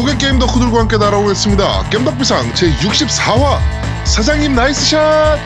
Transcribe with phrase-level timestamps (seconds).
[0.00, 1.90] 전국의 게임 덕후들과 함께 날아오겠습니다.
[1.90, 3.58] 겜덕비상 제64화
[4.04, 5.38] 사장님 nice shot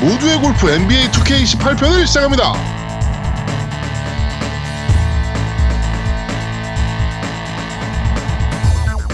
[0.00, 2.52] 모두의 골프 NBA 2K 18편을 시작합니다.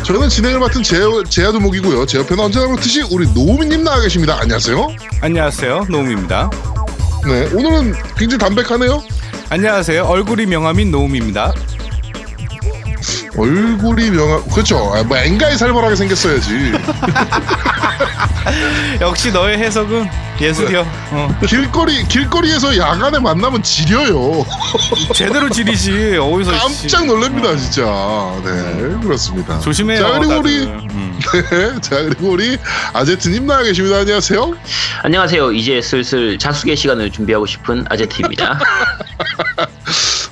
[0.05, 2.07] 저는 진행을 맡은 제, 제야두목이고요.
[2.07, 4.39] 제 옆에는 언제나 그렇듯이 우리 노우미님 나와 계십니다.
[4.41, 4.89] 안녕하세요.
[5.21, 6.49] 안녕하세요 노움입니다
[7.27, 9.03] 네, 오늘은 굉장히 담백하네요.
[9.51, 11.53] 안녕하세요 얼굴이 명함인 노움입니다
[13.39, 14.93] 얼굴이 명함, 그렇죠.
[14.95, 16.73] 아, 뭐 앵가에 살벌하게 생겼어야지.
[19.01, 20.09] 역시 너의 해석은
[20.41, 24.45] 예술이여 어, 길거리 길거리에서 야간에 만나면 지려요.
[25.15, 27.85] 제대로 지리지 어디서 깜짝 놀랍니다 진짜.
[28.45, 29.59] 네 그렇습니다.
[29.61, 30.39] 조심해요 자 그리고.
[30.39, 31.19] 우리 음.
[31.51, 32.57] 네, 자 그리고 우리
[32.93, 33.99] 아제트님 나와 계십니다.
[33.99, 34.55] 안녕하세요.
[35.03, 35.53] 안녕하세요.
[35.53, 38.59] 이제 슬슬 자숙의 시간을 준비하고 싶은 아제트입니다.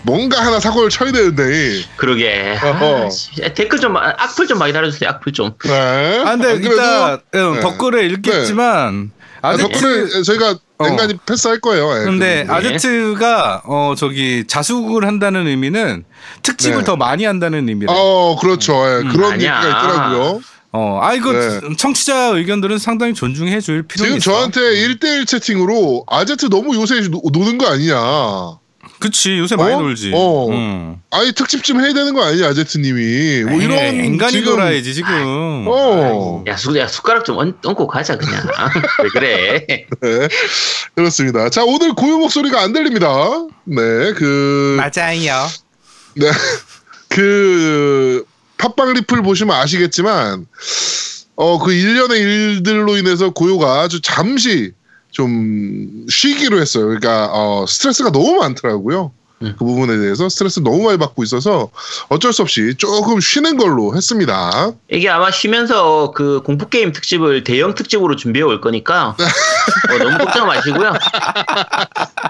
[0.07, 1.83] 뭔가 하나 사고를 쳐야 되는데.
[1.97, 2.57] 그러게.
[2.63, 3.07] 어허.
[3.07, 5.11] 아, 씨, 댓글 좀 마- 악플 좀 많이 달아주세요.
[5.11, 5.51] 악플 좀.
[5.65, 6.23] 네.
[6.25, 7.61] 아 근데 안 그래도 이따 음, 네.
[7.61, 9.11] 댓글을 읽겠지만
[9.43, 10.87] 아, 아제트 덕분에 저희가 어.
[10.87, 11.93] 앵간히 패스할 거예요.
[11.95, 12.53] 네, 근데 그.
[12.53, 16.05] 아제트가 어 저기 자숙을 한다는 의미는
[16.43, 16.85] 특집을 네.
[16.85, 17.93] 더 많이 한다는 의미래.
[17.93, 18.75] 어 그렇죠.
[18.75, 19.57] 예, 음, 그런 아니야.
[19.65, 20.41] 얘기가 있더라고요.
[20.73, 21.61] 어, 아 이거 네.
[21.79, 24.31] 청취자 의견들은 상당히 존중해 줄 필요가 지금 있어.
[24.31, 27.97] 저한테 1대1 채팅으로 아제트 너무 요새 노, 노는 거 아니냐.
[28.99, 29.81] 그치 요새 많이 어?
[29.81, 30.13] 놀지.
[30.15, 30.49] 어.
[30.49, 31.01] 음.
[31.11, 33.45] 아니 특집 좀 해야 되는 거 아니냐 아제트님이.
[33.45, 35.67] 뭐 이런 앵간히 지금- 놀아야지 지금.
[35.69, 36.45] 어.
[36.47, 38.43] 야, 수, 야 숟가락 좀 얹, 얹고 가자 그냥.
[39.03, 39.67] 왜 그래?
[40.01, 40.29] 네,
[40.95, 41.49] 그렇습니다.
[41.51, 43.07] 자, 오늘 고유 목소리가 안 들립니다.
[43.65, 45.47] 네, 그, 맞아요.
[46.15, 46.31] 네,
[47.09, 48.25] 그,
[48.59, 50.47] 팟빵 리플 보시면 아시겠지만,
[51.37, 54.73] 어, 그 일련의 일들로 인해서 고요가 아주 잠시
[55.27, 56.85] 좀 쉬기로 했어요.
[56.85, 59.13] 그러니까, 어, 스트레스가 너무 많더라고요.
[59.43, 59.55] 음.
[59.59, 61.71] 그 부분에 대해서 스트레스 너무 많이 받고 있어서
[62.09, 64.73] 어쩔 수 없이 조금 쉬는 걸로 했습니다.
[64.91, 69.15] 이게 아마 쉬면서 그 공포 게임 특집을 대형 특집으로 준비해 올 거니까
[69.93, 70.93] 어, 너무 걱정 마시고요.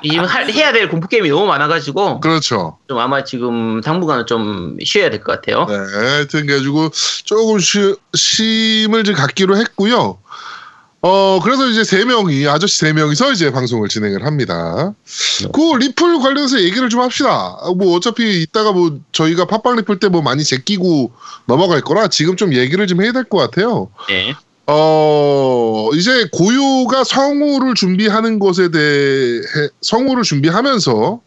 [0.03, 2.79] 지금 할- 해야 될 공포 게임이 너무 많아가지고 그렇죠.
[2.89, 5.67] 좀 아마 지금 당분간은 좀 쉬어야 될 것 같아요.
[5.67, 6.91] 네, 하여튼 그래가지고
[7.25, 10.19] 조금 쉬, 쉼을 좀 갖기로 했고요.
[11.09, 14.93] 어, 그래서 이제 세 명이, 아저씨 세 명이서 이제 방송을 진행을 합니다.
[15.53, 17.57] 그 리플 관련해서 얘기를 좀 합시다.
[17.77, 21.13] 뭐 어차피 이따가 뭐 저희가 팟빵 리플 때 뭐 많이 제끼고
[21.47, 23.89] 넘어갈 거라 지금 좀 얘기를 좀 해야 될 것 같아요.
[24.09, 24.35] 네.
[24.67, 29.41] 어, 이제 고요가 성우를 준비하는 것에 대해
[29.83, 31.21] 성우를 준비하면서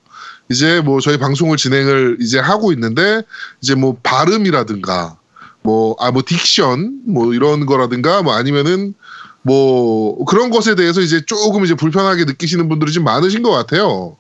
[0.52, 3.22] 이제 뭐 저희 방송을 진행을 이제 하고 있는데
[3.62, 5.16] 이제 뭐 발음이라든가
[5.62, 8.94] 뭐 아 뭐 딕션 뭐 이런 거라든가 뭐 아니면은
[9.42, 14.18] 뭐 그런 것에 대해서 이제 조금 이제 불편하게 느끼시는 분들이 좀 많으신 것 같아요.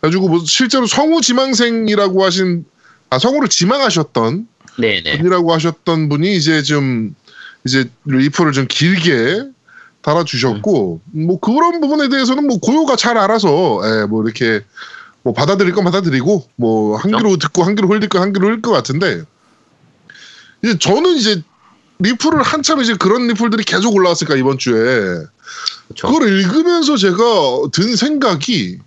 [0.00, 2.64] 그래가지고 뭐 실제로 성우 지망생이라고 하신
[3.10, 5.18] 아 성우를 지망하셨던 네네.
[5.18, 7.14] 분이라고 하셨던 분이 이제 좀
[7.64, 9.44] 이제 리플을 좀 길게
[10.00, 14.64] 달아주셨고 뭐 그런 부분에 대해서는 뭐 고요가 잘 알아서 예, 뭐 이렇게
[15.22, 19.22] 뭐 받아들일 건 받아들이고 뭐한 귀로 듣고 한 귀로 흘릴 건한 귀로 흘릴 것 같은데
[20.62, 21.42] 이제 저는 이제
[22.02, 25.24] 리플을 한참 이제 그런 리플들이 계속 올라왔으니까 이번 주에
[25.88, 26.08] 그렇죠.
[26.08, 27.16] 그걸 읽으면서 제가
[27.72, 28.78] 든 생각이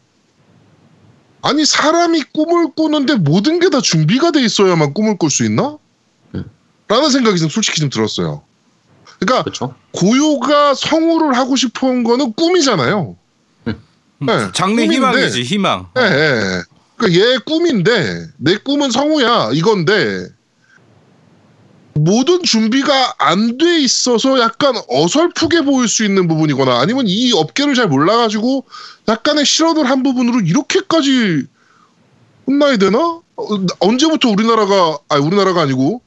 [1.41, 5.77] 아니 사람이 꿈을 꾸는데 모든 게 다 준비가 돼 있어야만 꿈을 꿀 수 있나?
[6.33, 6.45] 음.
[6.87, 8.43] 라는 생각이 좀 솔직히 좀 들었어요.
[9.19, 9.75] 그러니까 그렇죠.
[9.91, 13.15] 고요가 성우를 하고 싶은 거는 꿈이잖아요.
[13.67, 13.79] 음.
[14.19, 14.95] 네, 장래 꿈인데.
[14.95, 15.87] 희망이지 희망.
[15.97, 16.63] 예, 예.
[16.97, 20.27] 그러니까 얘 꿈인데 내 꿈은 성우야 이건데
[21.99, 27.87] 모든 준비가 안 돼 있어서 약간 어설프게 보일 수 있는 부분이거나 아니면 이 업계를 잘
[27.87, 28.65] 몰라가지고
[29.07, 31.45] 약간의 실언을 한 부분으로 이렇게까지
[32.47, 32.99] 혼나야 되나?
[32.99, 33.45] 어,
[33.79, 36.01] 언제부터 우리나라가 아니 우리나라가 아니고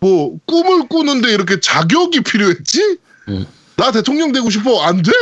[0.00, 2.98] 뭐 꿈을 꾸는데 이렇게 자격이 필요했지?
[3.28, 3.46] 음.
[3.76, 5.12] 나 대통령 되고 싶어 안 돼?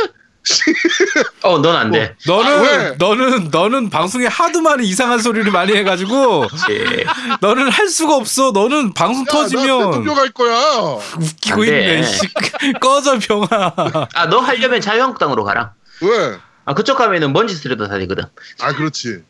[1.43, 2.15] 어, 넌 안 돼.
[2.25, 2.95] 너는 아, 왜?
[2.97, 7.03] 너는 너는 방송에 하도 많이 이상한 소리를 많이 해가지고 예.
[7.41, 8.51] 너는 할 수가 없어.
[8.51, 10.99] 너는 방송 야, 나 터지면 대통령 할 거야.
[11.19, 11.63] 웃기고.
[11.65, 12.03] 있네.
[12.03, 12.19] 씨.
[12.81, 14.07] 꺼져 병아.
[14.13, 15.73] 아, 너 하려면 자유한국당으로 가라.
[16.01, 16.37] 왜?
[16.65, 18.23] 아, 그쪽 가면은 먼지 스트레도 다 되거든.
[18.61, 19.23] 아 그렇지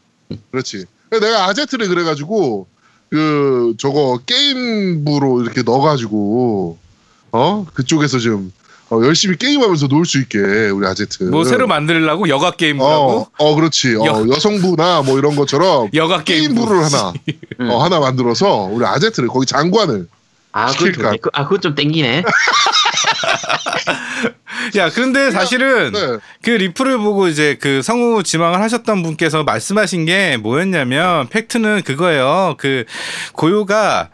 [0.51, 2.67] 그렇지 내가 아제트를 그래가지고
[3.09, 6.77] 그 저거 게임부로 이렇게 넣어가지고
[7.31, 8.51] 어 그쪽에서 좀
[8.91, 10.39] 어, 열심히 게임하면서 놀 수 있게
[10.69, 12.89] 우리 아제트 뭐 새로 만들려고 여가 게임이라고?
[12.89, 17.13] 어, 어 그렇지 어, 여- 여성부나 뭐 이런 것처럼 여가 게임 게임부를 하나
[17.59, 17.69] 음.
[17.69, 20.07] 어, 하나 만들어서 우리 아제트를 거기 장관을
[20.51, 21.09] 아, 그건 시킬까?
[21.11, 22.23] 좀, 아, 그건 좀 땡기네.
[24.77, 26.17] 야, 근데 사실은 네.
[26.41, 32.55] 그 리플을 보고 이제 그 성우 지망을 하셨던 분께서 말씀하신 게 뭐였냐면 팩트는 그거예요.
[32.57, 32.85] 그
[33.33, 34.09] 고요가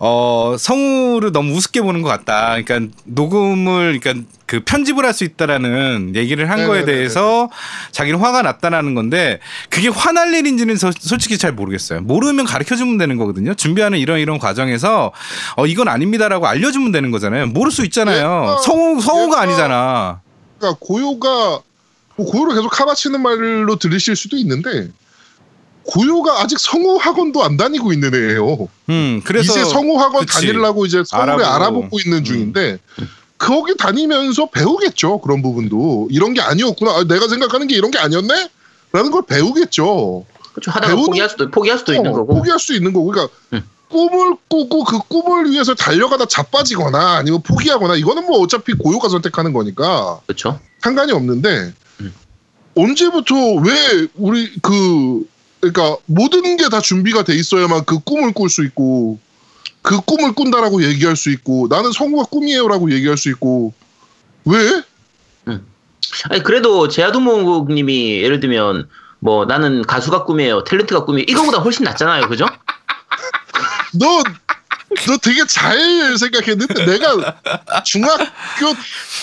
[0.00, 2.62] 어, 성우를 너무 우습게 보는 것 같다.
[2.62, 6.84] 그러니까 녹음을 그러니까 그 편집을 할 수 있다라는 얘기를 한 거에.
[6.84, 7.50] 대해서
[7.90, 12.00] 자기는 화가 났다라는 건데 그게 화날 일인지는 서- 솔직히 잘 모르겠어요.
[12.02, 13.54] 모르면 가르쳐 주면 되는 거거든요.
[13.54, 15.12] 준비하는 이런 이런 과정에서
[15.56, 17.48] 어 이건 아닙니다라고 알려 주면 되는 거잖아요.
[17.48, 18.58] 모를 수 있잖아요.
[18.64, 20.20] 성우 성우가 아니잖아.
[20.58, 21.60] 그러니까 고요가
[22.16, 24.88] 뭐 고요를 계속 카바치는 말로 들으실 수도 있는데
[25.92, 28.68] 고요가 아직 성우 학원도 안 다니고 있는 애예요.
[28.90, 30.46] 음, 그래서 이제 성우 학원 그치.
[30.46, 31.54] 다니려고 이제 성우를 알아보고.
[31.54, 32.78] 알아보고 있는 중인데
[33.38, 38.50] 거기 다니면서 배우겠죠 그런 부분도 이런 게 아니었구나 아, 내가 생각하는 게 이런 게 아니었네
[38.92, 40.70] 라는 걸 배우겠죠 그렇죠.
[40.72, 42.34] 하다가 배우는- 포기할 수도 포기할 수도 있는 어, 거고.
[42.34, 43.62] 포기할 수 있는 거고 그러니까 음.
[43.88, 50.20] 꿈을 꾸고 그 꿈을 위해서 달려가다 자빠지거나 아니면 포기하거나 이거는 뭐 어차피 고요가 선택하는 거니까
[50.26, 50.60] 그렇죠.
[50.80, 52.12] 상관이 없는데 음.
[52.74, 55.24] 언제부터 왜 우리 그
[55.60, 59.18] 그러니까 모든 게 다 준비가 돼 있어야만 그 꿈을 꿀 수 있고
[59.82, 63.72] 그 꿈을 꾼다라고 얘기할 수 있고 나는 성우가 꿈이에요라고 얘기할 수 있고
[64.44, 64.82] 왜?
[66.30, 68.88] 아니 그래도 제아두목님이 예를 들면
[69.20, 71.26] 뭐 나는 가수가 꿈이에요, 탤런트가 꿈이에요.
[71.28, 72.46] 이거보다 훨씬 낫잖아요, 그죠?
[73.94, 74.22] 너,
[75.06, 77.36] 너 되게 잘 생각했는데 내가
[77.84, 78.72] 중학교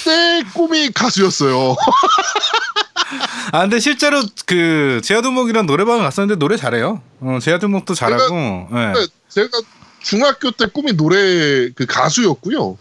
[0.04, 1.75] 때 꿈이 가수였어요.
[3.51, 7.01] 아 근데 실제로 그 제아두목이랑 노래방 갔었는데 노래 잘해요.
[7.22, 8.68] 어, 제아두목도 잘하고.
[8.72, 8.75] 예.
[8.94, 9.50] 근데 제가
[10.01, 12.78] 중학교 때 꿈이 노래 그 가수였고요.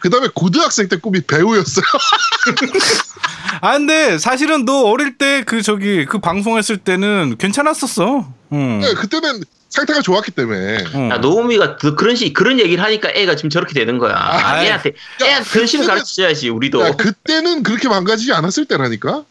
[0.00, 1.84] 그 다음에 고등학생 때 꿈이 배우였어요.
[3.60, 8.26] 아 근데 사실은 너 어릴 때 그 저기 그 방송했을 때는 괜찮았었어.
[8.52, 8.80] 응.
[8.80, 9.42] 네, 그때는
[9.72, 10.84] 상태가 좋았기 때문에.
[10.94, 11.10] 응.
[11.10, 14.14] 야, 노우미가 그- 그런 식 그런 얘기를 하니까 애가 지금 저렇게 되는 거야.
[14.14, 14.66] 아이.
[14.66, 14.92] 애한테
[15.22, 16.82] 애한테 그런 식으로 가르쳐줘야지 우리도.
[16.86, 19.24] 야, 그때는 그렇게 망가지지 않았을 때라니까.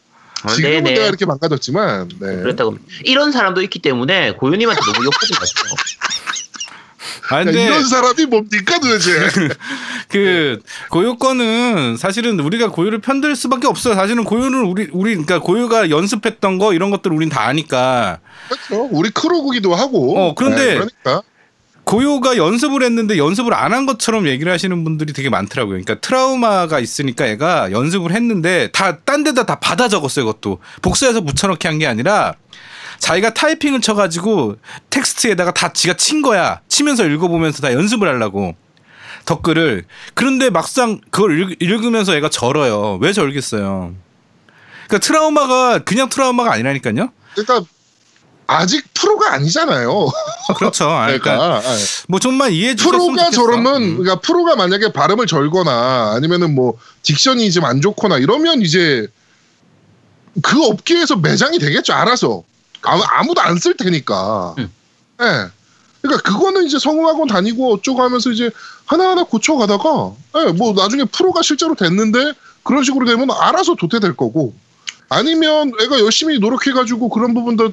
[0.43, 0.93] 어, 지금은 네네.
[0.95, 2.09] 내가 이렇게 망가졌지만.
[2.19, 2.37] 네.
[2.37, 5.75] 그렇다고 이런 사람도 있기 때문에 고현님한테 너무 욕하지 마세요.
[7.31, 9.11] 아 야, 근데 이런 사람이 뭡니까 도대체?
[10.09, 13.95] 그 고요권은 사실은 우리가 고요를 편들 수밖에 없어요.
[13.95, 18.19] 사실은 고요는 우리 우리 그러니까 고요가 연습했던 거 이런 것들 우린 다 아니까
[18.49, 18.87] 그렇죠.
[18.91, 20.17] 우리 크로구기도 하고.
[20.19, 21.21] 어, 그런데 네, 그러니까.
[21.83, 25.71] 고요가 연습을 했는데 연습을 안 한 것처럼 얘기를 하시는 분들이 되게 많더라고요.
[25.81, 30.25] 그러니까 트라우마가 있으니까 얘가 연습을 했는데 다 딴 데다 다 받아 적었어요.
[30.25, 32.35] 그것도 복사해서 붙여넣기 한 게 아니라
[33.01, 34.57] 자기가 타이핑을 쳐가지고
[34.91, 36.61] 텍스트에다가 다 지가 친 거야.
[36.69, 38.55] 치면서 읽어보면서 다 연습을 하려고
[39.25, 39.85] 댓글을.
[40.13, 42.99] 그런데 막상 그걸 읽, 읽으면서 얘가 절어요.
[43.01, 43.95] 왜 절겠어요?
[44.87, 47.09] 그러니까 트라우마가 그냥 트라우마가 아니라니까요.
[47.33, 47.67] 그러니까
[48.45, 50.07] 아직 프로가 아니잖아요.
[50.57, 50.85] 그렇죠.
[50.85, 51.61] 아, 그러니까 그러니까
[52.07, 53.41] 뭐 좀만 이해해 주셨으면 프로가 좋겠어.
[53.41, 53.97] 저러면 음.
[53.97, 59.07] 그러니까 프로가 만약에 발음을 절거나 아니면은 뭐 딕션이 좀 안 좋거나 이러면 이제
[60.43, 61.93] 그 업계에서 매장이 되겠죠.
[61.93, 62.43] 알아서
[62.83, 64.55] 아무, 아무도 안 쓸 테니까.
[64.59, 64.63] 예.
[65.21, 65.51] 음.
[66.01, 68.49] 그러니까 그거는 이제 성우학원 다니고 어쩌고 하면서 이제
[68.85, 72.33] 하나하나 고쳐가다가 예, 뭐 나중에 프로가 실제로 됐는데
[72.63, 74.55] 그런 식으로 되면 알아서 도태될 거고
[75.09, 77.71] 아니면 애가 열심히 노력해가지고 그런 부분들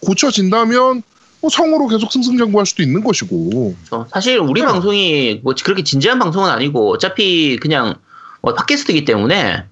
[0.00, 1.02] 고쳐진다면
[1.40, 3.74] 뭐 성우로 계속 승승장구할 수도 있는 것이고.
[3.88, 4.66] 저 사실 우리 네.
[4.66, 7.94] 방송이 뭐 그렇게 진지한 방송은 아니고 어차피 그냥
[8.42, 9.64] 뭐 팟캐스트이기 때문에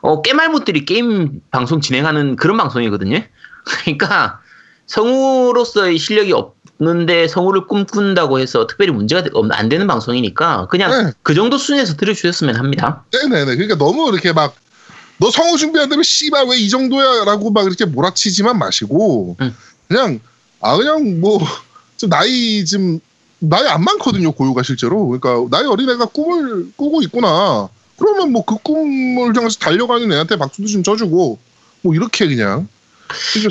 [0.00, 3.22] 어, 깨말못들이 게임 방송 진행하는 그런 방송이거든요.
[3.68, 4.40] 그러니까
[4.86, 11.12] 성우로서의 실력이 없는데 성우를 꿈꾼다고 해서 특별히 문제가 안 되는 방송이니까 그냥 네.
[11.22, 13.04] 그 정도 수준에서 들어주셨으면 합니다.
[13.12, 13.56] 네네네.
[13.56, 14.54] 그러니까 너무 이렇게 막,
[15.18, 17.24] 너 성우 준비한다면 씨발 왜 이 정도야?
[17.24, 19.54] 라고 막 이렇게 몰아치지만 마시고, 응.
[19.88, 20.20] 그냥,
[20.60, 21.38] 아, 그냥 뭐,
[21.98, 23.00] 좀 나이 좀,
[23.40, 25.06] 나이 안 많거든요, 고유가 실제로.
[25.08, 27.68] 그러니까 나이 어린 애가 꿈을 꾸고 있구나.
[27.98, 31.38] 그러면 뭐 그 꿈을 향해서 달려가는 애한테 박수도 좀 쳐주고,
[31.82, 32.68] 뭐 이렇게 그냥.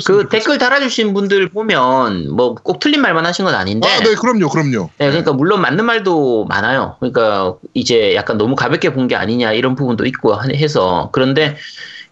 [0.04, 0.28] 그.
[0.28, 4.90] 댓글 달아주신 분들 보면 뭐 꼭 틀린 말만 하신 건 아닌데 아, 네, 그럼요, 그럼요.
[4.98, 6.96] 네, 그러니까 물론 맞는 말도 많아요.
[7.00, 11.56] 그러니까 이제 약간 너무 가볍게 본 게 아니냐 이런 부분도 있고 하- 해서 그런데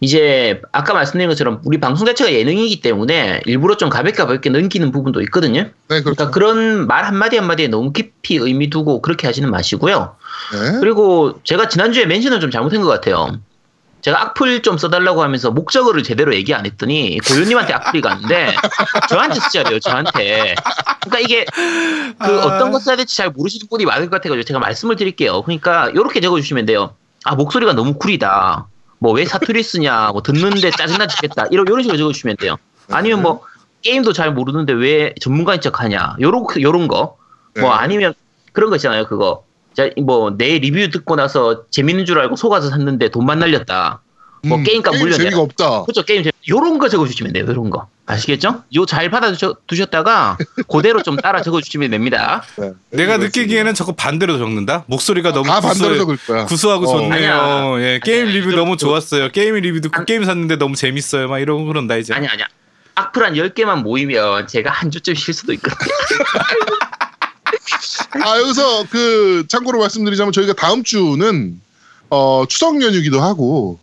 [0.01, 5.21] 이제 아까 말씀드린 것처럼 우리 방송 자체가 예능이기 때문에 일부러 좀 가볍게 가볍게 넘기는 부분도
[5.23, 5.63] 있거든요.
[5.63, 5.71] 네,
[6.03, 6.15] 그렇죠.
[6.15, 10.17] 그러니까 그런 말 한마디 한마디에 너무 깊이 의미 두고 그렇게 하지는 마시고요.
[10.53, 10.79] 네.
[10.81, 13.39] 그리고 제가 지난주에 멘션을 좀 잘못한 것 같아요.
[14.07, 18.55] 제가 악플 좀 써달라고 하면서 목적어를 제대로 얘기 안 했더니 고윤님한테 악플이 갔는데
[19.09, 20.55] 저한테 돼요, 저한테.
[21.01, 21.45] 그러니까 이게
[22.17, 22.45] 그 아.
[22.45, 25.43] 어떤 거 써야 될지 잘 모르시는 분이 많을 것 같아가지고 제가 말씀을 드릴게요.
[25.43, 26.95] 그러니까 이렇게 적어주시면 돼요.
[27.25, 28.69] 아 목소리가 너무 쿨이다.
[29.01, 30.11] 뭐 왜 사투리 쓰냐.
[30.13, 31.47] 뭐 듣는데 짜증나 죽겠다.
[31.51, 32.59] 이런 이런 식으로 적어주시면 돼요.
[32.93, 33.43] 아니면 뭐
[33.83, 36.15] 게임도 잘 모르는데 왜 전문가인 척하냐.
[36.21, 37.17] 요런 요런 거.
[37.59, 37.77] 뭐 네.
[37.77, 38.15] 아니면
[38.53, 39.07] 그런 거 있잖아요.
[39.09, 39.46] 그거.
[39.77, 44.01] 자, 뭐, 내 리뷰 듣고 나서 재밌는 줄 알고 속아서 샀는데 돈만 날렸다.
[44.45, 45.25] 뭐 게임값 음, 게임 물어내.
[45.25, 45.83] 재미가 없다.
[45.83, 48.63] 그렇죠 게임 재 요런 거 적어주시면 돼요 요런 거 아시겠죠?
[48.77, 49.33] 요 잘 받아
[49.67, 52.45] 두셨다가 그대로 좀 따라 적어주시면 됩니다.
[52.57, 52.71] 네.
[52.91, 53.17] 내가.
[53.17, 54.85] 느끼기에는 저거 반대로 적는다.
[54.87, 56.45] 목소리가 너무 적을 거야.
[56.45, 56.99] 구수하고 어.
[56.99, 57.33] 좋네요.
[57.41, 57.81] 아니야.
[57.85, 59.31] 예, 게임 아니야, 리뷰 이거- 너무 좋았어요.
[59.33, 61.27] 게임 리뷰 듣고 안- 게임 샀는데 너무 재밌어요.
[61.29, 62.15] 막 이러고 그런다 이제.
[62.15, 62.47] 아니야 아니야.
[62.95, 65.91] 악플 한 10개만 모이면 제가 한 주쯤 쉴 수도 있거든요.
[68.23, 71.61] 아 여기서 그 참고로 말씀드리자면 저희가 다음 주는
[72.11, 73.79] 어 추석 연휴기도 하고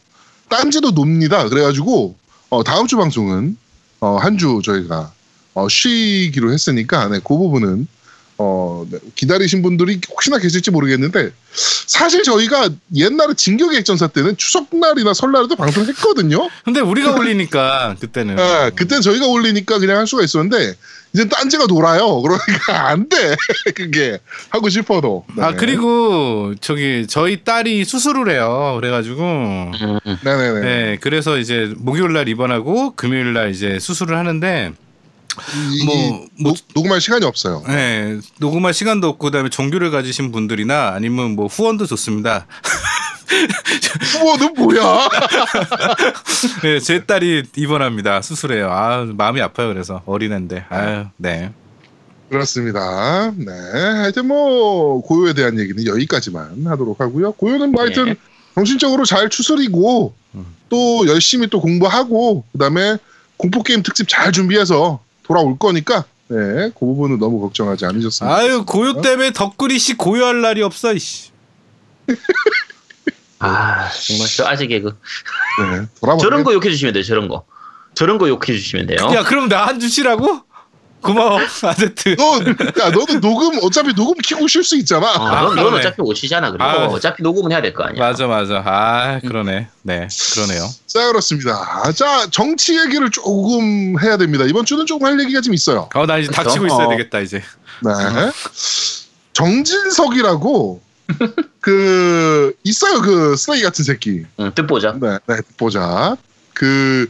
[0.49, 1.47] 딴지도 놉니다.
[1.49, 2.15] 그래가지고
[2.49, 3.57] 어 다음 주 방송은
[3.99, 5.11] 어 한 주 저희가
[5.55, 7.87] 어 쉬기로 했으니까 네, 그 부분은
[8.37, 11.31] 어 네, 기다리신 분들이 혹시나 계실지 모르겠는데
[11.87, 16.49] 사실 저희가 옛날에 진격의 액전사 때는 추석날이나 설날에도 방송했거든요.
[16.65, 18.35] 근데 우리가 올리니까 그때는.
[18.35, 20.73] 네, 그땐 저희가 올리니까 그냥 할 수가 있었는데
[21.13, 22.21] 이제 딴지가 돌아요.
[22.21, 23.35] 그러니까 안 돼.
[23.75, 24.17] 그게
[24.49, 25.25] 하고 싶어도.
[25.37, 25.57] 아 네.
[25.57, 28.77] 그리고 저기 저희 딸이 수술을 해요.
[28.79, 30.17] 그래가지고 음, 음.
[30.23, 30.59] 네네네.
[30.61, 34.73] 네 그래서 이제 목요일 날 입원하고 금요일 날 이제 수술을 하는데
[35.73, 37.63] 이- 뭐- 이 뭐- 녹- 녹음할 시간이 없어요.
[37.67, 42.45] 네 녹음할 시간도 없고 그다음에 종교를 가지신 분들이나 아니면 뭐 후원도 좋습니다.
[44.13, 45.09] 후보는 뭐야?
[46.61, 48.21] 네, 제 딸이 입원합니다.
[48.21, 48.69] 수술해요.
[48.71, 49.69] 아 마음이 아파요.
[49.69, 50.65] 그래서 어린애인데.
[50.69, 51.51] 아유 네.
[52.29, 53.31] 그렇습니다.
[53.35, 53.51] 네.
[53.51, 57.33] 하여튼 뭐 고요에 대한 얘기는 여기까지만 하도록 하고요.
[57.33, 58.15] 고요는 뭐 하여튼 네.
[58.55, 60.45] 정신적으로 잘 추스리고 음.
[60.69, 62.97] 또 열심히 또 공부하고 그다음에
[63.37, 66.37] 공포 게임 특집 잘 준비해서 돌아올 거니까 네,
[66.69, 70.93] 그 부분은 너무 걱정하지 않으셨으면 아유 고요 때문에 덕구리 씨 고요할 날이 없어.
[70.93, 71.31] 이씨.
[73.39, 74.87] 아 정말 저 아재 개그.
[74.89, 75.85] 네.
[76.21, 77.03] 저런 거 욕해 주시면 돼요.
[77.03, 77.45] 저런 거.
[77.93, 78.99] 저런 거 욕해 주시면 돼요.
[79.13, 80.41] 야 그럼 나 한 주시라고?
[81.03, 82.15] 고마워 아제트.
[82.15, 82.39] 너,
[82.83, 85.11] 야, 너도 녹음 어차피 녹음 키고 쉴 수 있잖아.
[85.13, 85.73] 어, 아, 넌, 넌.
[85.75, 86.49] 어차피 오시잖아.
[86.51, 86.85] 그리고 아.
[86.87, 88.01] 어차피 녹음은 해야 될 거 아니야.
[88.03, 88.63] 맞아 맞아.
[88.65, 89.67] 아 그러네.
[89.83, 90.67] 네 그러네요.
[90.87, 91.91] 자 그렇습니다.
[91.93, 94.45] 자 정치 얘기를 조금 해야 됩니다.
[94.47, 95.89] 이번 주는 조금 할 얘기가 좀 있어요.
[95.93, 96.41] 어나 이제 그쵸?
[96.43, 96.89] 닥치고 있어야 어.
[96.89, 97.41] 되겠다 이제.
[97.81, 97.91] 네.
[99.33, 100.81] 정진석이라고
[101.59, 104.25] 그 있어요 그 쓰레기 같은 새끼.
[104.39, 104.95] 응, 뜻보자.
[105.01, 106.15] 네, 네 보자.
[106.53, 107.09] 그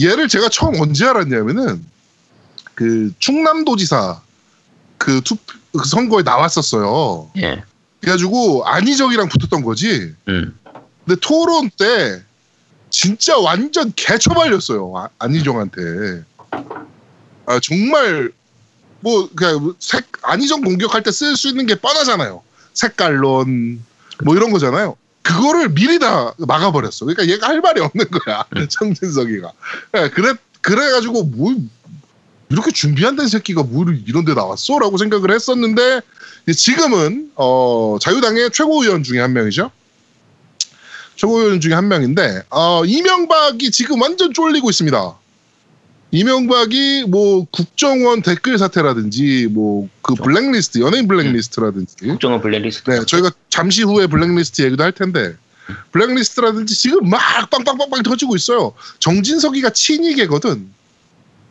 [0.00, 1.84] 얘를 제가 처음 언제 알았냐면은
[2.74, 4.20] 그 충남도지사
[4.98, 5.36] 그 투,
[5.76, 7.30] 그 선거에 나왔었어요.
[7.38, 7.62] 예.
[8.00, 10.14] 그래가지고 안희정이랑 붙었던 거지.
[10.28, 10.58] 음.
[11.04, 12.22] 근데 토론 때
[12.90, 16.24] 진짜 완전 개처발렸어요 아- 안희정한테.
[17.46, 18.30] 아 정말
[19.00, 22.42] 뭐 그냥 색 안희정 공격할 때 쓸 수 있는 게 뻔하잖아요.
[22.74, 23.82] 색깔론
[24.24, 24.96] 뭐 이런 거잖아요.
[25.22, 27.06] 그거를 미리 다 막아버렸어.
[27.06, 28.44] 그러니까 얘가 할 말이 없는 거야.
[28.68, 29.52] 정진석이가.
[29.96, 31.54] 예, 그래 그래가지고 뭐
[32.52, 36.02] 이렇게 준비한다는 새끼가 뭐 이런 데 나왔어 라고 생각을 했었는데
[36.54, 39.70] 지금은 어 자유당의 최고위원 중에 한 명이죠.
[41.16, 45.16] 최고위원 중에 한 명인데 어, 이명박이 지금 완전 쫄리고 있습니다.
[46.10, 52.90] 이명박이 뭐 국정원 댓글 사태라든지 뭐 그 블랙리스트 연예인 블랙리스트라든지 국정원 블랙리스트.
[52.90, 55.36] 네 저희가 잠시 후에 블랙리스트 얘기도 할 텐데
[55.92, 58.74] 블랙리스트라든지 지금 막 빵빵빵빵 터지고 있어요.
[58.98, 60.68] 정진석이가 친이계거든.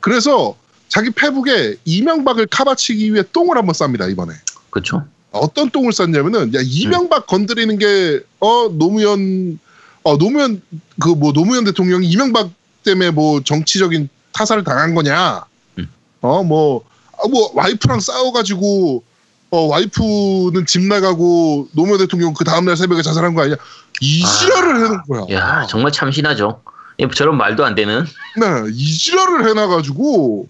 [0.01, 0.58] 그래서
[0.91, 4.33] 자기 페북에 이명박을 카바치기 위해 똥을 한번 쌉니다 이번에.
[4.69, 5.05] 그렇죠.
[5.31, 9.57] 어떤 똥을 쌌냐면은 야 이명박 건드리는 게 어 노무현
[10.03, 10.62] 어 노무현
[11.00, 12.50] 그 뭐 노무현 대통령이 이명박
[12.83, 15.45] 때문에 뭐 정치적인 타살을 당한 거냐
[15.77, 15.88] 음.
[16.19, 16.83] 어뭐
[17.24, 19.03] 아, 뭐 와이프랑 싸워가지고
[19.51, 23.55] 어 와이프는 집 나가고 노무현 대통령 그 다음날 새벽에 자살한 거 아니냐
[24.01, 24.27] 이 아.
[24.27, 26.62] 지랄을 해놓은 거야 야 정말 참신하죠.
[27.01, 28.05] 예, 저런 말도 안 되는.
[28.38, 30.48] 네, 이 지랄을 해놔가지고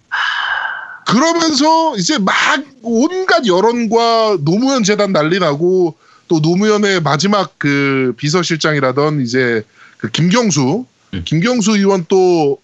[1.07, 2.35] 그러면서 이제 막
[2.83, 5.95] 온갖 여론과 노무현 재단 난리 나고
[6.27, 9.63] 또 노무현의 마지막 그 비서실장이라던 이제
[9.97, 11.21] 그 김경수 음.
[11.25, 12.59] 김경수 의원 또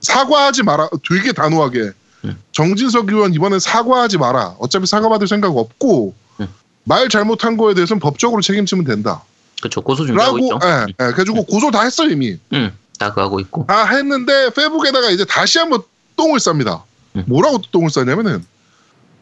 [0.00, 1.90] 사과하지 마라 되게 단호하게
[2.24, 2.38] 음.
[2.52, 6.48] 정진석 의원 이번엔 사과하지 마라 어차피 사과받을 생각 없고 음.
[6.84, 9.22] 말 잘못한 거에 대해서는 법적으로 책임지면 된다
[9.60, 9.82] 그렇죠.
[9.82, 10.58] 고소 준비하고 라고 있죠.
[10.64, 12.72] 예, 예, 그래가지고 고소 다 했어 이미 응.
[12.98, 13.66] 다 그거 하고 있고.
[13.66, 15.82] 다 했는데 페북에다가 이제 다시 한번
[16.16, 16.82] 똥을 쌉니다.
[17.16, 17.24] 음.
[17.26, 18.44] 뭐라고 또 똥을 싸냐면은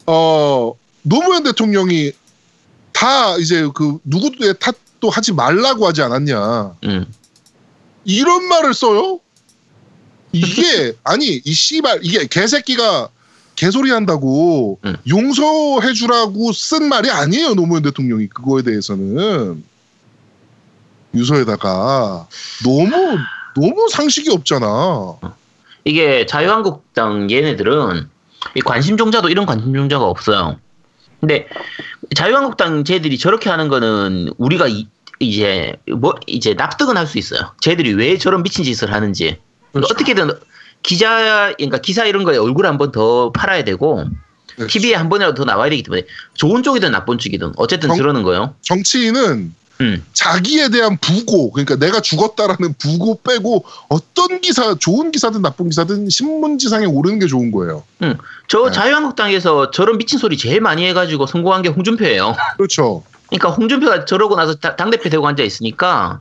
[0.06, 2.12] 어 노무현 대통령이
[2.92, 7.06] 다 이제 그 누구의 탓도 하지 말라고 하지 않았냐 응.
[8.04, 9.20] 이런 말을 써요.
[10.32, 13.08] 이게 아니 이 씨발 이게 개새끼가
[13.54, 14.96] 개소리 한다고 음.
[15.08, 19.62] 용서해 주라고 쓴 말이 아니에요 노무현 대통령이 그거에 대해서는
[21.14, 22.26] 유서에다가
[22.64, 23.18] 너무
[23.56, 25.16] 너무 상식이 없잖아.
[25.84, 28.08] 이게 자유한국당 얘네들은
[28.54, 30.58] 이 관심 종자도 이런 관심 종자가 없어요.
[31.20, 31.48] 근데
[32.14, 34.88] 자유한국당 쟤들이 저렇게 하는 거는 우리가 이,
[35.20, 37.52] 이제 뭐 이제 납득은 할 수 있어요.
[37.60, 39.38] 쟤들이 왜 저런 미친 짓을 하는지
[39.72, 39.92] 그렇죠.
[39.92, 40.30] 어떻게든
[40.82, 44.04] 기자 그러니까 기사 이런 거에 얼굴 한 번 더 팔아야 되고
[44.56, 44.66] 그렇죠.
[44.72, 46.02] TV에 한 번이라도 더 나와야 되기 때문에
[46.34, 48.54] 좋은 쪽이든 나쁜 쪽이든 어쨌든 정- 저러는 거예요.
[48.62, 50.04] 정치인은 음.
[50.12, 56.86] 자기에 대한 부고, 그러니까 내가 죽었다라는 부고 빼고 어떤 기사, 좋은 기사든 나쁜 기사든 신문지상에
[56.86, 57.82] 오르는 게 좋은 거예요.
[58.48, 58.72] 저 네.
[58.72, 62.36] 자유한국당에서 저런 미친 소리 제일 많이 해가지고 성공한 게 홍준표예요.
[62.56, 63.02] 그렇죠.
[63.28, 66.20] 그러니까 홍준표가 저러고 나서 다- 당대표 되고 앉아 있으니까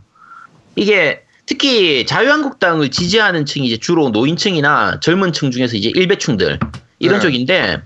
[0.75, 6.59] 이게 특히 자유한국당을 지지하는 층이 이제 주로 노인층이나 젊은 층 중에서 이제 일배충들
[6.99, 7.21] 이런 네.
[7.21, 7.81] 쪽인데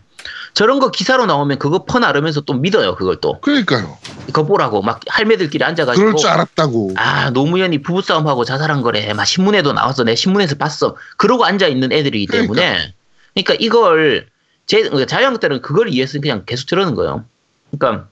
[0.55, 3.39] 저런 거 기사로 나오면 그거 퍼나르면서 또 믿어요 그걸 또.
[3.41, 3.97] 그러니까요.
[4.27, 6.03] 그거 보라고 막 할매들끼리 앉아가지고.
[6.03, 6.93] 그럴 줄 알았다고.
[6.95, 9.13] 아 노무현이 부부싸움하고 자살한 거래.
[9.13, 10.95] 막 신문에도 나왔어 내 신문에서 봤어.
[11.17, 12.93] 그러고 앉아 있는 애들이기 때문에.
[13.33, 14.27] 그러니까 이걸
[14.65, 17.25] 제 그러니까 자유한국당은 그걸 이해해서 그냥 계속 저러는 거예요.
[17.71, 18.07] 그러니까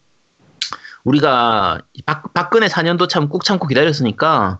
[1.06, 4.60] 우리가 박, 박근혜 4년도 참 꾹 참고 기다렸으니까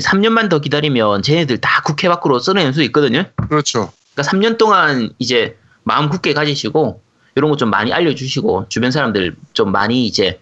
[0.00, 3.24] 3년만 더 기다리면 쟤네들 다 국회 밖으로 쓸어낼 수 있거든요.
[3.48, 3.92] 그렇죠.
[4.14, 7.02] 그러니까 3년 동안 이제 마음 굳게 가지시고
[7.36, 10.40] 이런 거 좀 많이 알려주시고 주변 사람들 좀 많이 이제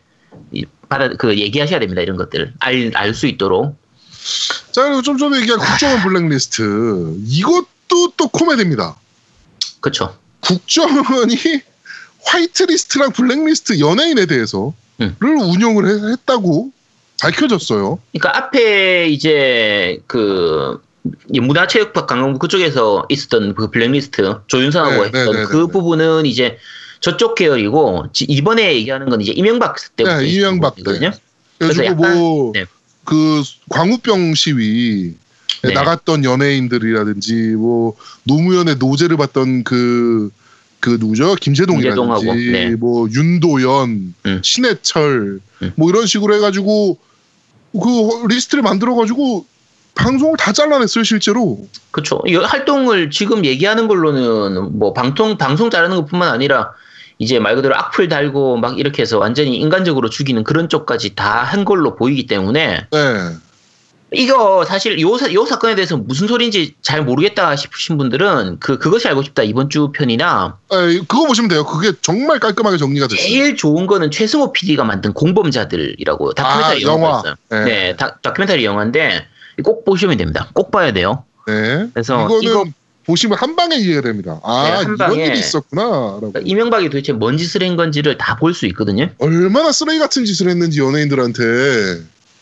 [0.52, 3.76] 이- 받아 그 얘기하셔야 됩니다 이런 것들 알 알 수 있도록
[4.73, 7.14] 자, 그리고 좀 전에 얘기한 국정원 블랙리스트.
[7.26, 8.97] 이것도 또 코미디입니다.
[9.80, 11.37] 그렇죠 국정원이
[12.25, 15.16] 화이트리스트랑 블랙리스트 연예인에 대해서 음.
[15.21, 16.71] 를 운영을 해- 했다고
[17.23, 17.99] 밝혀졌어요.
[18.12, 20.78] 그러니까 앞에 이제 그이
[21.28, 25.72] 문화체육관광부 그쪽에서 있었던 그 블랙리스트 조윤선하고 네, 네, 했던 네, 그 네, 네.
[25.72, 26.58] 부분은 이제
[27.00, 30.82] 저쪽 계열이고 지- 이번에 얘기하는 건 이제 이명박 때부터 네, 이명박 때.
[30.82, 31.12] 부분이거든요.
[31.58, 32.64] 그래가지고 그래서 뭐, 네.
[33.04, 35.14] 그, 광우병 시위,
[35.64, 35.74] 에 네.
[35.74, 40.30] 나갔던 연예인들이라든지, 뭐, 노무현의 노제를 봤던 그,
[40.78, 41.34] 그 누구죠?
[41.37, 42.70] 김재동이라든지, 네.
[42.76, 44.40] 뭐, 윤도현, 음.
[44.44, 45.72] 신해철, 음.
[45.74, 46.98] 뭐 이런 식으로 해가지고,
[47.72, 49.46] 그 리스트를 만들어가지고,
[49.98, 51.58] 방송을 다 잘라냈어요, 실제로.
[51.90, 52.20] 그렇죠.
[52.26, 56.72] 이 활동을 지금 얘기하는 걸로는 뭐 방통 방송 자르는 것뿐만 아니라
[57.18, 61.64] 이제 말 그대로 악플 달고 막 이렇게 해서 완전히 인간적으로 죽이는 그런 쪽까지 다 한
[61.64, 62.98] 걸로 보이기 때문에 네.
[64.12, 69.06] 이거 사실 요, 사- 요 사건에 대해서 무슨 소리인지 잘 모르겠다 싶으신 분들은 그 그것이
[69.08, 71.64] 알고 싶다 이번 주 편이나 에, 그거 보시면 돼요.
[71.66, 73.26] 그게 정말 깔끔하게 정리가 됐어요.
[73.26, 77.18] 제일 좋은 거는 최승호 PD가 만든 공범자들이라고 다큐멘터리 아, 영화.
[77.18, 77.34] 있어요.
[77.50, 77.64] 네.
[77.64, 79.26] 네, 다, 다큐멘터리 영화인데
[79.62, 80.49] 꼭 보시면 됩니다.
[80.55, 81.25] 꼭 봐야 돼요.
[81.47, 81.88] 네.
[81.92, 82.64] 그래서 이거는 이거
[83.07, 84.38] 보시면 한 방에 이해가 됩니다.
[84.44, 85.14] 아, 네, 한 이런.
[85.14, 86.18] 일이 있었구나라고.
[86.21, 89.09] 그러니까 이명박이 도대체 뭔 짓을 한 건지를 다 볼 수 있거든요.
[89.18, 91.42] 얼마나 쓰레기 같은 짓을 했는지 연예인들한테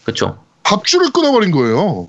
[0.05, 0.39] 그렇죠.
[0.65, 2.09] 밥줄을 끊어버린 거예요.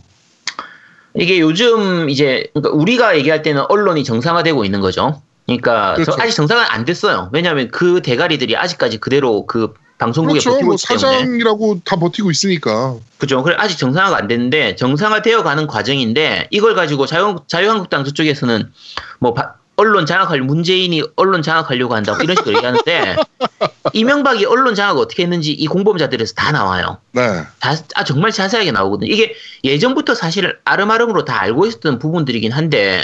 [1.16, 5.22] 이게 요즘 이제 그러니까 우리가 얘기할 때는 언론이 정상화되고 있는 거죠.
[5.46, 6.22] 그러니까 저 그렇죠.
[6.22, 7.30] 아직 정상화 안 됐어요.
[7.32, 10.52] 왜냐하면 그 대가리들이 아직까지 그대로 그 방송국에 그렇죠.
[10.52, 12.96] 버티고 뭐 사장이라고 다 버티고 있으니까.
[13.18, 13.42] 그죠.
[13.44, 18.72] 그래 아직 정상화가 안 됐는데 정상화되어 가는 과정인데 이걸 가지고 자유 자유한국당 저쪽에서는
[19.20, 23.16] 뭐 바- 언론 장악할 문재인이 언론 장악하려고 한다고 이런 식으로 얘기하는데
[23.94, 26.98] 이명박이 언론 장악 어떻게 했는지 이 공범자들에서 다 나와요.
[27.12, 27.44] 네.
[27.60, 29.12] 다, 아, 정말 자세하게 나오거든요.
[29.12, 33.04] 이게 예전부터 사실 아름아름으로 다 알고 있었던 부분들이긴 한데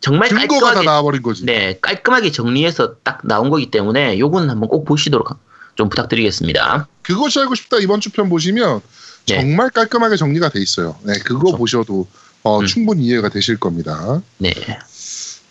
[0.00, 1.44] 정말 증거가 다 깔끔하게 나와버린 거지.
[1.44, 5.30] 네 깔끔하게 정리해서 딱 나온 거기 때문에 요거는 한번 꼭 보시도록
[5.78, 6.88] 좀 부탁드리겠습니다.
[7.02, 8.80] 그것이 알고 싶다 이번 주 편 보시면
[9.28, 9.36] 네.
[9.36, 10.98] 정말 깔끔하게 정리가 돼 있어요.
[11.04, 11.56] 네, 그거 그렇죠.
[11.56, 12.06] 보셔도
[12.42, 12.66] 어, 음.
[12.66, 14.20] 충분히 이해가 되실 겁니다.
[14.38, 14.52] 네,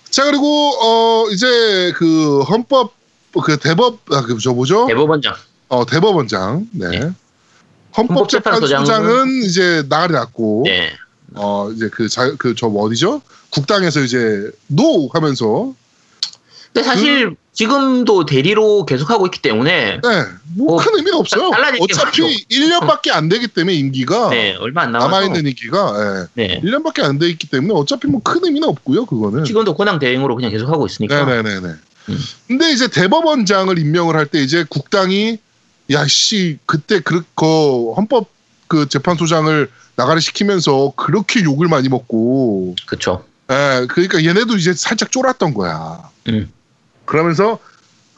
[0.10, 0.46] 자 그리고
[0.82, 2.94] 어 이제 그 헌법
[3.42, 4.86] 그 대법 아 그저 뭐죠?
[4.88, 5.34] 대법원장
[5.70, 6.68] 어 대법원장.
[6.74, 6.90] 네.
[6.90, 7.10] 네.
[7.98, 10.92] 헌법재판소장은 이제 나가리 났고 네
[11.36, 13.22] 어 이제 그그저 어디죠?
[13.50, 15.74] 국당에서 이제 노 하면서
[16.74, 21.50] 근데 사실 지금도 대리로 계속하고 있기 때문에 네, 뭐 어, 큰 의미는 없어요.
[21.50, 22.28] 게 어차피 없죠.
[22.52, 26.48] 1년밖에 안 되기 때문에 임기가 네 얼마 안 남아 있는 임기가 예.
[26.48, 29.08] 네 1년밖에 안 돼 있기 때문에 어차피 뭐 큰 의미는 없고요.
[29.08, 29.44] 그거는.
[29.44, 31.68] 지금도 권한 대행으로 그냥 계속하고 있으니까 네 네네네.
[32.10, 32.20] 음.
[32.48, 35.40] 근데 이제 대법원장을 임명을 할 때 이제 국당이
[35.92, 38.30] 야씨 그때 그그 헌법
[38.68, 43.26] 그 재판소장을 나가리 시키면서 그렇게 욕을 많이 먹고 그렇죠.
[43.50, 46.04] 예 그러니까 얘네도 이제 살짝 쫄았던 거야.
[46.28, 46.52] 음.
[47.08, 47.58] 그러면서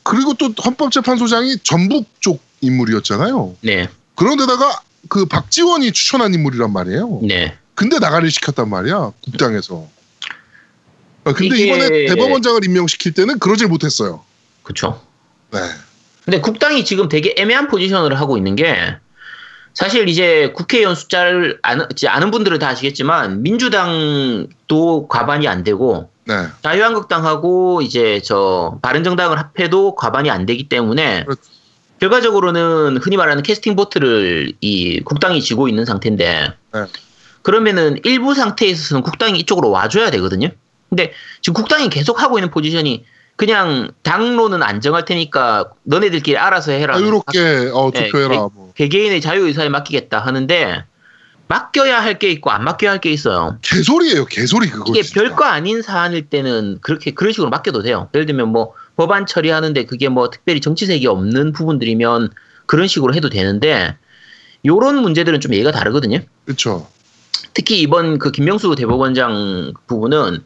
[0.04, 3.56] 그리고 또 헌법재판소장이 전북 쪽 인물이었잖아요.
[3.62, 7.22] 네, 그런데다가 그 박지원이 추천한 인물이란 말이에요.
[7.24, 7.58] 네.
[7.76, 9.88] 근데 나가리 시켰단 말이야 국당에서.
[11.24, 14.26] 아, 근데 이게- 이번에 대법원장을 임명시킬 때는 그러질 못했어요.
[14.64, 15.02] 그렇죠.
[15.52, 15.60] 네.
[16.26, 18.76] 근데 국당이 지금 되게 애매한 포지션을 하고 있는 게
[19.80, 26.34] 사실 이제 국회의원 숫자를 아는, 아는 분들은 다 아시겠지만 민주당도 과반이 안 되고 네.
[26.62, 31.42] 자유한국당하고 이제 저 바른정당을 합해도 과반이 안 되기 때문에 그렇죠.
[32.02, 36.86] 결과적으로는 흔히 말하는 캐스팅 보트를 이 국당이 쥐고 있는 상태인데 네.
[37.42, 40.50] 그러면은 일부 상태에 있어서는 국당이 이쪽으로 와줘야 되거든요.
[40.90, 43.06] 근데 지금 국당이 계속 하고 있는 포지션이
[43.38, 46.96] 그냥 당론은 안 정할 테니까 너네들끼리 알아서 해라.
[46.96, 48.36] 자유롭게 어, 네, 투표해라.
[48.54, 48.69] 뭐.
[48.80, 50.86] 개개인의 자유의사에 맡기겠다 하는데
[51.50, 53.58] 맡겨야 할 게 있고 안 맡겨야 할 게 있어요.
[53.62, 54.86] 개소리예요, 개소리 그거.
[54.88, 55.20] 이게 진짜.
[55.20, 58.10] 별거 아닌 사안일 때는 그렇게 그런 식으로 맡겨도 돼요.
[58.14, 62.30] 예를 들면 뭐 법안 처리하는데 그게 뭐 특별히 정치색이 없는 부분들이면
[62.68, 63.98] 그런 식으로 해도 되는데
[64.66, 66.20] 요런 문제들은 좀 얘기가 다르거든요.
[66.46, 66.88] 그렇죠.
[67.54, 70.44] 특히 이번 그 김명수 대법원장 부분은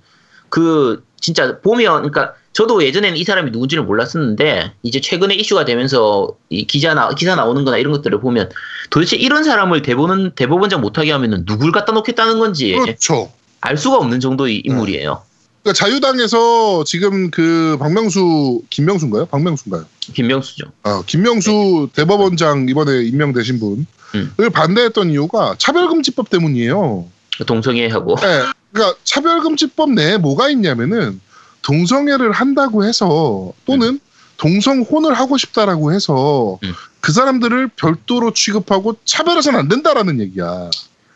[0.49, 6.65] 그 진짜 보면 그러니까 저도 예전에는 이 사람이 누군지를 몰랐었는데 이제 최근에 이슈가 되면서 이
[6.65, 8.49] 기자 나 기사 나오는 거나 이런 것들을 보면
[8.91, 13.31] 도대체 이런 사람을 대법원 대법원장 못하게 하면은 누굴 갖다 놓겠다는 건지 그렇죠.
[13.59, 15.23] 알 수가 없는 정도의 인물이에요.
[15.63, 19.25] 그러니까 자유당에서 지금 그 박명수 김명수인가요?
[19.27, 19.85] 박명수인가요?
[20.13, 20.65] 김명수죠.
[20.83, 23.85] 어, 김명수 대법원장 이번에 임명되신 분을
[24.15, 24.51] 음.
[24.53, 27.07] 반대했던 이유가 차별금지법 때문이에요.
[27.47, 31.19] 동성애하고 네, 그러니까 차별금지법 내에 뭐가 있냐면은
[31.63, 33.99] 동성애를 한다고 해서 또는
[34.38, 36.73] 동성혼을 하고 싶다라고 해서 음.
[37.02, 40.69] 그 사람들을 별도로 취급하고 차별해서는 안 된다라는 얘기야.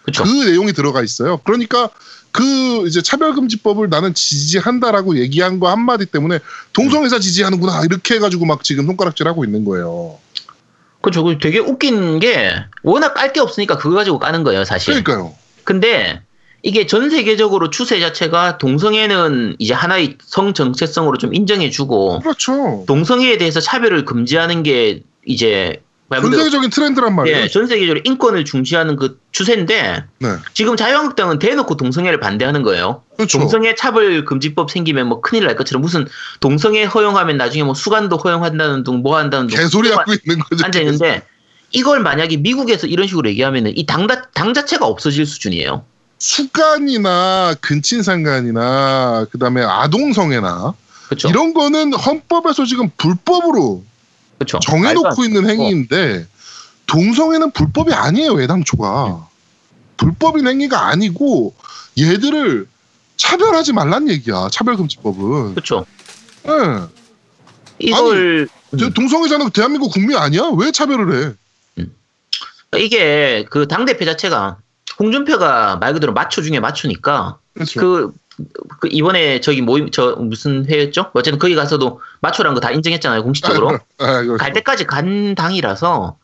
[0.04, 0.24] 그렇죠.
[0.24, 1.38] 그 내용이 들어가 있어요.
[1.44, 1.90] 그러니까
[2.32, 6.40] 그 이제 차별금지법을 나는 지지한다라고 얘기한 거 한마디 때문에
[6.74, 10.18] 동성애자 지지하는구나 이렇게 해가지고 막 지금 손가락질하고 있는 거예요.
[11.02, 11.24] 그렇죠.
[11.24, 15.04] 그 되게 웃긴 게 워낙 깔 게 없으니까 그거 가지고 까는 거예요, 사실.
[15.04, 15.34] 그러니까요.
[15.64, 16.22] 근데
[16.64, 22.84] 이게 전 세계적으로 추세 자체가 동성애는 이제 하나의 성 정체성으로 좀 인정해주고 그렇죠.
[22.88, 27.38] 동성애에 대해서 차별을 금지하는 게 이제 말전 세계적인 트렌드란 말이에요.
[27.38, 33.04] 예, 전 세계적으로 인권을 중시하는 그 추세인데 네, 지금 자유한국당은 대놓고 동성애를 반대하는 거예요.
[33.18, 33.40] 그렇죠.
[33.40, 36.08] 동성애 차별 금지법 생기면 뭐 큰일 날 것처럼 무슨
[36.40, 40.64] 동성애 허용하면 나중에 뭐 수간도 허용한다는 둥 뭐 한다는 둥 개소리 하고 있는 거죠.
[40.66, 41.24] 앉아 있는데
[41.72, 45.84] 이걸 만약에 미국에서 이런 식으로 얘기하면은 이 당 당 자체가 없어질 수준이에요.
[46.20, 50.74] 수간이나 근친상간이나 그다음에 아동성애나
[51.08, 51.30] 그렇죠.
[51.30, 53.84] 이런 거는 헌법에서 지금 불법으로
[54.38, 54.60] 그렇죠.
[54.60, 56.28] 정해놓고 있는 행위인데
[56.88, 59.28] 동성애는 불법이 아니에요 애당초가
[59.98, 61.54] 불법인 행위가 아니고
[62.00, 62.68] 얘들을
[63.18, 65.86] 차별하지 말란 얘기야 차별금지법은 그렇죠.
[66.48, 66.88] 예.
[67.80, 68.48] 이걸
[68.80, 71.36] 저 동성애자는 대한민국 국민 아니야 왜 차별을
[71.84, 71.88] 해
[72.78, 74.58] 이게 그 당 대표 자체가
[75.00, 78.14] 홍준표가 말 그대로 마초 중에 마초니까 그렇죠 그,
[78.80, 81.12] 그 이번에 저기 모임 저 무슨 회였죠?
[81.14, 84.38] 어쨌든 거기 가서도 마초라는 거다 인정했잖아요 공식적으로 아, 그렇죠.
[84.38, 86.18] 갈 때까지 간 당이라서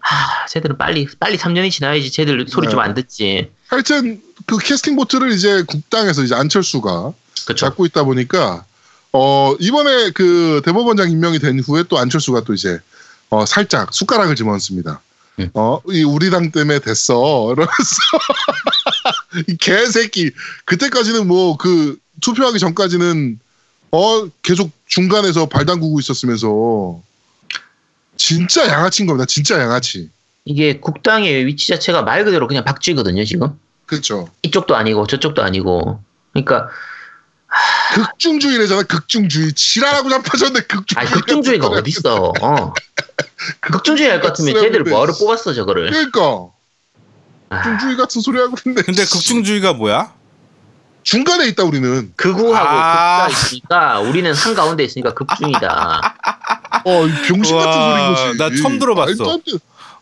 [0.00, 2.84] 하 쟤들은 빨리 빨리 3년이 지나야지 쟤들 소리 좀 네.
[2.84, 7.12] 안 듣지 하여튼 그 캐스팅 보트를 이제 국당에서 이제 안철수가
[7.46, 8.64] 그렇죠 잡고 있다 보니까
[9.12, 12.80] 어 이번에 그 대법원장 임명이 된 후에 또 안철수가 또 이제
[13.30, 15.00] 어 살짝 숟가락을 집어넣습니다.
[15.40, 15.50] 음.
[15.52, 17.74] 어이 우리 당 때문에 됐어 이러면서
[19.48, 20.30] 이 개새끼
[20.64, 23.38] 그때까지는 뭐 그 투표하기 전까지는
[23.90, 27.00] 어 계속 중간에서 발 담그고 있었으면서
[28.16, 29.26] 진짜 양아치인 겁니다.
[29.26, 30.10] 진짜 양아치.
[30.44, 34.28] 이게 국당의 위치 자체가 말 그대로 그냥 박쥐거든요 지금 그렇죠.
[34.42, 36.00] 이쪽도 아니고 저쪽도 아니고
[36.32, 36.68] 그러니까
[37.94, 38.82] 극중주의래잖아.
[38.84, 39.52] 극중주의.
[39.52, 40.60] 지랄하고 잡혀졌네.
[40.62, 40.96] 극중주의.
[40.98, 42.72] 아니 극중주의가 어딨어 어.
[43.60, 46.20] 극중주의 할 것 같으면 쟤들 뭐하러 뽑았어 저거를 그러니까
[47.50, 48.82] 아, 극중주의 같은 소리 하고 있는데.
[48.82, 50.12] 근데 극중주의가 뭐야?
[51.02, 52.12] 중간에 있다 우리는.
[52.16, 53.26] 극우하고 아.
[53.26, 56.16] 극가 있으니까 우리는 한 가운데 있으니까 극중이다
[56.86, 58.38] 어, 이 병신 같은 소리인 거지.
[58.38, 59.38] 나 처음 들어봤어.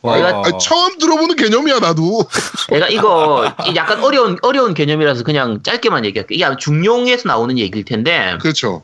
[0.03, 0.17] 와.
[0.17, 2.27] 내가- 아니, 처음 들어보는 개념이야 나도.
[2.71, 6.35] 내가 이거 약간 어려운 어려운 개념이라서 그냥 짧게만 얘기할게.
[6.35, 8.83] 이게 아마 중용에서 나오는 얘기일 텐데 그렇죠.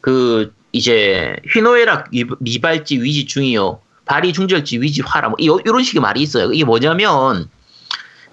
[0.00, 6.00] 그 이제 휘노애락 미- 미발지 위지 중이요 발이 중절지 위지 화라 뭐 이- 이런 식의
[6.02, 6.52] 말이 있어요.
[6.52, 7.48] 이게 뭐냐면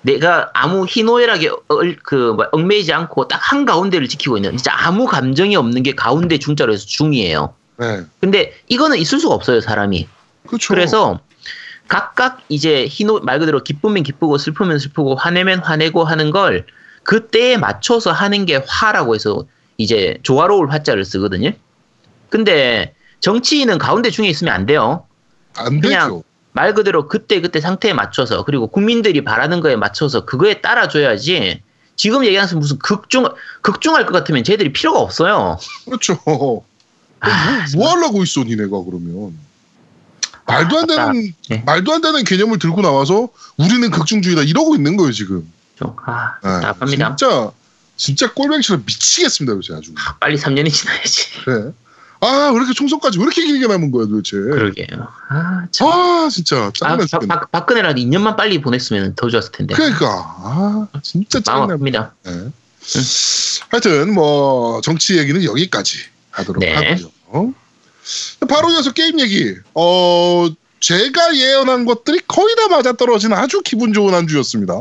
[0.01, 5.55] 내가 아무 희노애락에 얼- 그뭐 얽매이지 않고 딱 한 가운데를 지키고 있는 진짜 아무 감정이
[5.55, 7.53] 없는 게 가운데 중자로 해서 중이에요.
[7.77, 8.01] 네.
[8.21, 10.07] 근데 이거는 있을 수가 없어요 사람이.
[10.47, 10.73] 그렇죠.
[10.73, 11.19] 그래서
[11.87, 16.65] 각각 이제 희노 말 그대로 기쁘면 기쁘고 슬프면 슬프고 화내면 화내고 하는 걸
[17.03, 19.45] 그때에 맞춰서 하는 게 화라고 해서
[19.77, 21.51] 이제 조화로울 화자를 쓰거든요.
[22.29, 25.05] 근데 정치인은 가운데 중에 있으면 안 돼요.
[25.55, 26.23] 안 그냥 되죠.
[26.53, 31.61] 말 그대로 그때 그때 상태에 맞춰서 그리고 국민들이 바라는 거에 맞춰서 그거에 따라줘야지.
[31.95, 33.27] 지금 얘기하는 무슨 극중
[33.61, 35.57] 극중할 것 같으면 쟤들이 필요가 없어요.
[35.85, 36.17] 그렇죠.
[36.25, 36.65] 뭐,
[37.19, 39.37] 아, 뭐 하려고 있어 니네가 그러면.
[40.47, 40.87] 말도 안.
[40.87, 41.63] 되는 네.
[41.65, 45.51] 말도 안 되는 개념을 들고 나와서 우리는 극중주의다 이러고 있는 거예요 지금.
[45.75, 46.49] 좀, 아, 네.
[46.61, 47.15] 답답합니다.
[47.15, 47.51] 진짜
[47.97, 49.93] 진짜 꼴뱅이처럼 미치겠습니다 요새 아주.
[50.19, 51.43] 빨리 3년이 지나야지.
[51.43, 51.71] 그래.
[52.21, 54.37] 아, 왜 이렇게 총선까지 왜 이렇게 길게 남은 거야, 도대체.
[54.37, 55.07] 그러게요.
[55.29, 55.87] 아, 참.
[55.87, 57.27] 아, 진짜 아, 짜증나 박, 죽겠네.
[57.27, 59.75] 박, 박근혜라도 2년만 빨리 보냈으면 더 좋았을 텐데.
[59.75, 61.39] 그러니까 아, 진짜.
[61.39, 62.11] 아픕니다.
[62.23, 62.51] 네.
[63.69, 65.97] 하여튼 뭐 정치 얘기는 여기까지
[66.31, 66.73] 하도록 네.
[66.73, 67.53] 하고요.
[68.41, 68.45] 어?
[68.47, 69.55] 바로 이어서 게임 얘기.
[69.73, 70.47] 어
[70.79, 74.73] 제가 예언한 것들이 거의 다 맞아 떨어지는 아주 기분 좋은 한 주였습니다.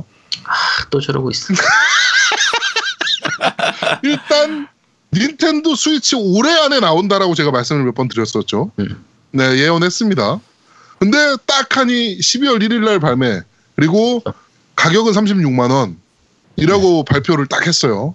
[0.44, 0.52] 아,
[0.90, 1.54] 또 저러고 있어.
[4.02, 4.68] 일단
[5.12, 8.72] 닌텐도 스위치 올해 안에 나온다라고 제가 말씀을 몇 번 드렸었죠.
[8.78, 9.04] 음.
[9.30, 10.40] 네 예언했습니다.
[10.98, 13.40] 근데 딱 하니 12월 1일 날 발매
[13.76, 14.22] 그리고
[14.76, 15.96] 가격은 36만
[16.56, 18.14] 원이라고 발표를 딱 했어요.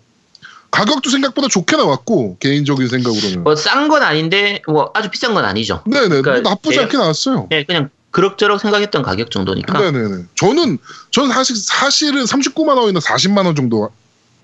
[0.72, 5.82] 가격도 생각보다 좋게 나왔고 개인적인 생각으로는 뭐 싼 건 아닌데 뭐 아주 비싼 건 아니죠.
[5.86, 6.84] 네네 그러니까 뭐 나쁘지 예.
[6.84, 7.48] 않게 나왔어요.
[7.50, 9.80] 네, 그냥 그럭저럭 생각했던 가격 정도니까.
[9.80, 10.26] 네네네.
[10.36, 10.78] 저는
[11.12, 13.90] 저는 사실 사실은 39만 원이나 40만 원 정도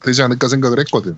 [0.04, 1.18] 되지 않을까 생각을 했거든.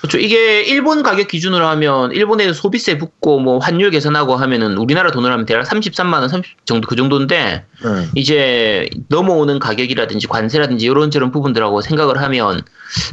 [0.00, 0.18] 그렇죠.
[0.18, 5.46] 이게 일본 가격 기준으로 하면 일본에 소비세 붙고 뭐 환율 계산하고 하면은 우리나라 돈으로 하면
[5.46, 8.08] 대략 33만 원, 30 정도 그 정도인데 네.
[8.14, 12.62] 이제 넘어오는 가격이라든지 관세라든지 이런 저런 부분들하고 생각을 하면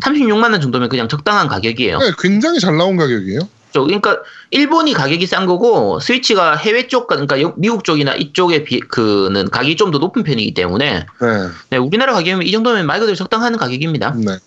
[0.02, 1.98] 36만 원 정도면 그냥 적당한 가격이에요.
[2.00, 3.40] 네, 굉장히 잘 나온 가격이에요.
[3.72, 3.86] 그렇죠.
[3.88, 4.20] 그러니까
[4.52, 9.78] 일본이 가격이 싼 거고 스위치가 해외 쪽 그러니까 여- 미국 쪽이나 이쪽에 비 그는 가격이
[9.78, 11.28] 좀 더 높은 편이기 때문에 네.
[11.72, 14.14] 네, 우리나라 가격이면 이 정도면 말 그대로 적당한 가격입니다.
[14.18, 14.38] 네.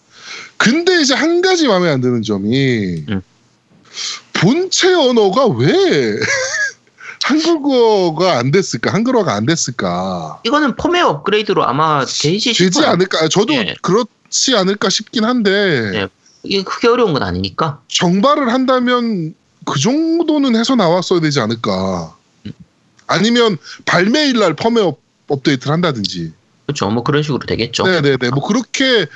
[0.57, 3.23] 근데 이제 한 가지 마음에 안 드는 점이 음.
[4.33, 5.69] 본체 언어가 왜
[7.25, 8.93] 한국어가 안 됐을까?
[8.93, 10.41] 한글화가 안 됐을까?
[10.45, 12.85] 이거는 펌웨어 업그레이드로 아마 되지 되지.
[12.85, 13.29] 않을까?
[13.29, 13.75] 저도 예.
[13.83, 15.51] 그렇지 않을까 싶긴 한데
[15.95, 16.09] 예.
[16.45, 17.81] 이게 크게 어려운 건 아니니까.
[17.89, 22.15] 정발을 한다면 그 정도는 해서 나왔어야 되지 않을까?
[23.09, 24.97] 아니면 발매일 날 펌웨어
[25.29, 26.33] 업데이트를 한다든지.
[26.67, 26.91] 그렇죠.
[26.91, 27.85] 뭐 그런 식으로 되겠죠.
[27.85, 28.31] 네네네.
[28.35, 29.07] 뭐 그렇게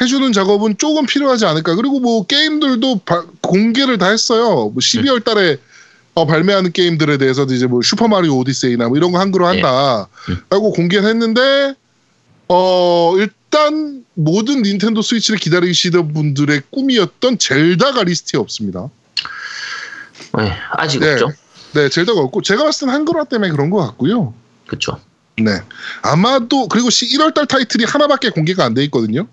[0.00, 1.74] 해주는 작업은 조금 필요하지 않을까.
[1.74, 4.70] 그리고 뭐 게임들도 바- 공개를 다 했어요.
[4.70, 5.56] 뭐 12월 달에
[6.14, 10.08] 어, 발매하는 게임들에 대해서도 이제 뭐 슈퍼마리오 오디세이나 뭐 이런 거 한글로 한다.
[10.28, 10.38] 음.
[10.50, 11.74] 라고 공개를 했는데,
[12.48, 18.88] 어, 일단 모든 닌텐도 스위치를 기다리시던 분들의 꿈이었던 젤다가 리스트에 없습니다.
[20.36, 21.12] 네, 아직 네.
[21.12, 21.32] 없죠.
[21.74, 24.34] 네, 젤다가 없고, 제가 봤을 땐 한글화 때문에 그런 것 같고요.
[24.66, 25.00] 그렇죠.
[25.44, 25.60] 네.
[26.02, 29.26] 아마도 그리고 1월달 타이틀이 하나밖에 공개가 안 돼 있거든요.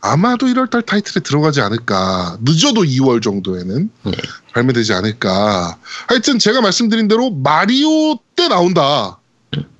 [0.00, 2.38] 아마도 1월달 타이틀에 들어가지 않을까.
[2.42, 4.12] 늦어도 2월 정도에는 네.
[4.54, 5.76] 발매되지 않을까.
[6.08, 9.18] 하여튼 제가 말씀드린 대로 마리오 때 나온다.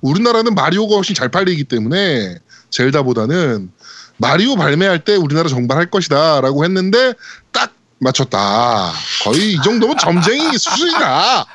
[0.01, 2.37] 우리나라는 마리오가 훨씬 잘 팔리기 때문에
[2.69, 3.71] 젤다보다는
[4.17, 7.13] 마리오 발매할 때 우리나라 정발할 것이다라고 했는데
[7.51, 8.93] 딱 맞췄다.
[9.23, 11.45] 거의 이 정도면 점쟁이 수준이다.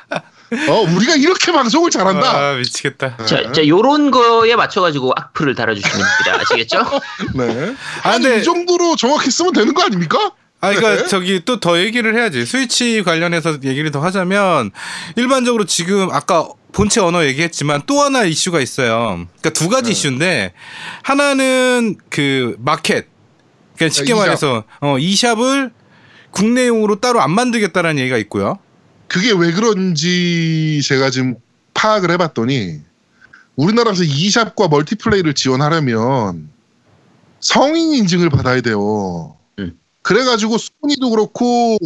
[0.69, 2.31] 어, 우리가 이렇게 방송을 잘한다.
[2.31, 3.17] 아 미치겠다.
[3.25, 6.41] 자, 자, 요런 거에 맞춰가지고 악플을 달아주시면 됩니다.
[6.41, 6.79] 아시겠죠?
[7.35, 7.75] 네.
[8.03, 10.31] 아, 아니 근데- 이 정도로 정확히 쓰면 되는 거 아닙니까?
[10.61, 11.07] 아, 그러니까 네.
[11.07, 12.45] 저기 또 더 얘기를 해야지.
[12.45, 14.71] 스위치 관련해서 얘기를 더 하자면
[15.15, 19.25] 일반적으로 지금 아까 본체 언어 얘기했지만 또 하나 이슈가 있어요.
[19.41, 19.91] 그러니까 두 가지 네.
[19.91, 20.53] 이슈인데
[21.03, 23.07] 하나는 그 마켓.
[23.75, 24.17] 그러니까 쉽게 아.
[24.17, 25.71] 말해서 어, 이 샵을
[26.31, 28.59] 국내용으로 따로 안 만들겠다라는 얘기가 있고요.
[29.09, 31.35] 그게 왜 그런지 제가 지금
[31.73, 32.79] 파악을 해봤더니
[33.55, 36.49] 우리나라에서 e샵과 멀티플레이를 지원하려면
[37.41, 39.35] 성인 인증을 받아야 돼요.
[39.59, 39.77] 음.
[40.01, 41.77] 그래가지고 소니도 그렇고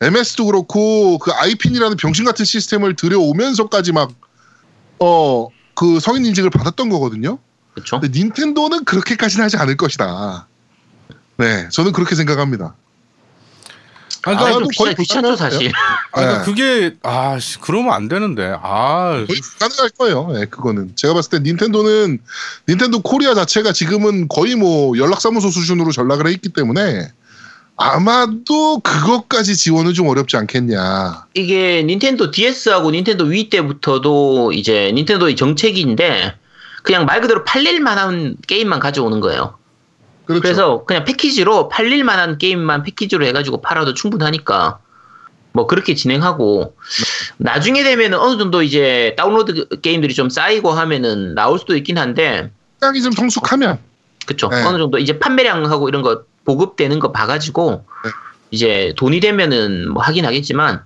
[0.00, 4.12] MS도 그렇고 그 아이핀이라는 병신 같은 시스템을 들여오면서까지 막
[4.98, 7.38] 어 그 성인 인증을 받았던 거거든요.
[7.74, 8.00] 그렇죠.
[8.00, 10.48] 근데 닌텐도는 그렇게까지는 하지 않을 것이다.
[11.36, 12.74] 네, 저는 그렇게 생각합니다.
[14.26, 15.68] 아, 아, 그러니까, 아, 좀 거의 비싸죠 사실.
[15.68, 16.44] 아, 그러니까 네.
[16.44, 18.52] 그게 아 씨, 그러면 안 되는데.
[18.60, 20.32] 아 거의 가능할 거예요.
[20.40, 22.18] 예, 그거는 제가 봤을 때 닌텐도는
[22.68, 27.12] 닌텐도 코리아 자체가 지금은 거의 뭐 연락사무소 수준으로 전락을 해 있기 때문에
[27.76, 31.26] 아마도 그것까지 지원은 좀 어렵지 않겠냐.
[31.34, 36.34] 이게 닌텐도 DS하고 닌텐도 위 때부터도 이제 닌텐도의 정책인데
[36.82, 39.58] 그냥 말 그대로 팔릴 만한 게임만 가져오는 거예요.
[40.26, 40.42] 그렇죠.
[40.42, 44.78] 그래서 그냥 패키지로 팔릴 만한 게임만 패키지로 해가지고 팔아도 충분하니까
[45.52, 46.76] 뭐 그렇게 진행하고
[47.38, 53.02] 나중에 되면은 어느 정도 이제 다운로드 게임들이 좀 쌓이고 하면은 나올 수도 있긴 한데 시장이
[53.02, 53.78] 좀 성숙하면
[54.26, 54.62] 그쵸 네.
[54.64, 58.10] 어느 정도 이제 판매량하고 이런 거 보급되는 거 봐가지고 네.
[58.50, 60.82] 이제 돈이 되면은 뭐 하긴 하겠지만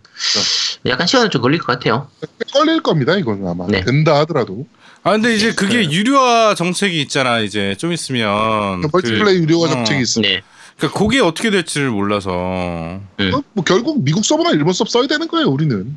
[0.86, 2.08] 약간 시간은 좀 걸릴 것 같아요.
[2.52, 3.16] 걸릴 겁니다.
[3.16, 3.82] 이거는 아마 네.
[3.84, 4.66] 된다 하더라도
[5.02, 5.90] 아 근데 이제 그게 네.
[5.90, 9.68] 유료화 정책이 있잖아 이제 좀 있으면 멀티플레이 유료화 어.
[9.68, 10.34] 정책이 있습니다.
[10.34, 10.42] 네.
[10.76, 13.34] 그러니까 그게 어떻게 될지를 몰라서 음.
[13.34, 15.48] 어, 뭐 결국 미국 서버나 일본 서버 써야 되는 거예요.
[15.48, 15.96] 우리는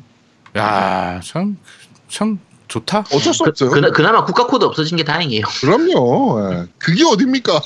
[0.54, 2.38] 야참참
[2.68, 3.04] 좋다.
[3.12, 3.70] 어쩔 수 그, 없어요.
[3.70, 5.44] 그, 그나마 국가 코드 없어진 게 다행이에요.
[5.60, 6.52] 그럼요.
[6.52, 6.66] 예.
[6.78, 7.60] 그게 어딥니까?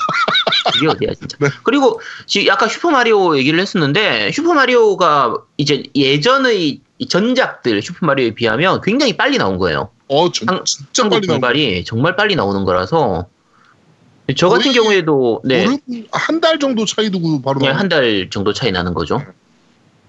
[0.73, 1.37] 그게 어디야 진짜.
[1.39, 1.49] 네.
[1.63, 8.31] 그리고 지금 아까 슈퍼 마리오 얘기를 했었는데 슈퍼 마리오가 이제 예전의 이 전작들 슈퍼 마리오에
[8.31, 9.89] 비하면 굉장히 빨리 나온 거예요.
[10.09, 13.27] 어, 전, 한- 진짜 한국 빨리 분발이 정말 빨리 나오는 거라서
[14.35, 15.65] 저 같은 경우에도 네,
[16.11, 19.21] 한 달 정도 차이 두고 바로 나온 한달 정도 차이 나는 거죠.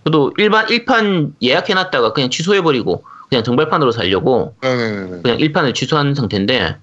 [0.05, 5.23] 저도 일반 1판 예약해 놨다가 그냥 취소해 버리고 그냥 정발판으로 살려고 네네네.
[5.23, 6.77] 그냥 1판을 취소한 상태인데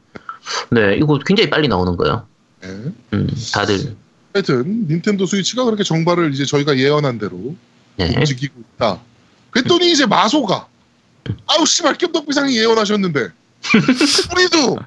[0.72, 2.26] 네 이거 굉장히 빨리 나오는 거예요.
[2.62, 2.68] 네.
[3.14, 3.96] 음, 다들
[4.34, 7.56] 하여튼 닌텐도 스위치가 그렇게 정발을 이제 저희가 예언한 대로
[7.98, 8.14] 네.
[8.18, 9.00] 움직이고 있다.
[9.52, 10.68] 그랬더니 이제 마소가
[11.48, 13.30] 아우 씨발 깸덕비상이 예언하셨는데
[14.34, 14.78] 우리도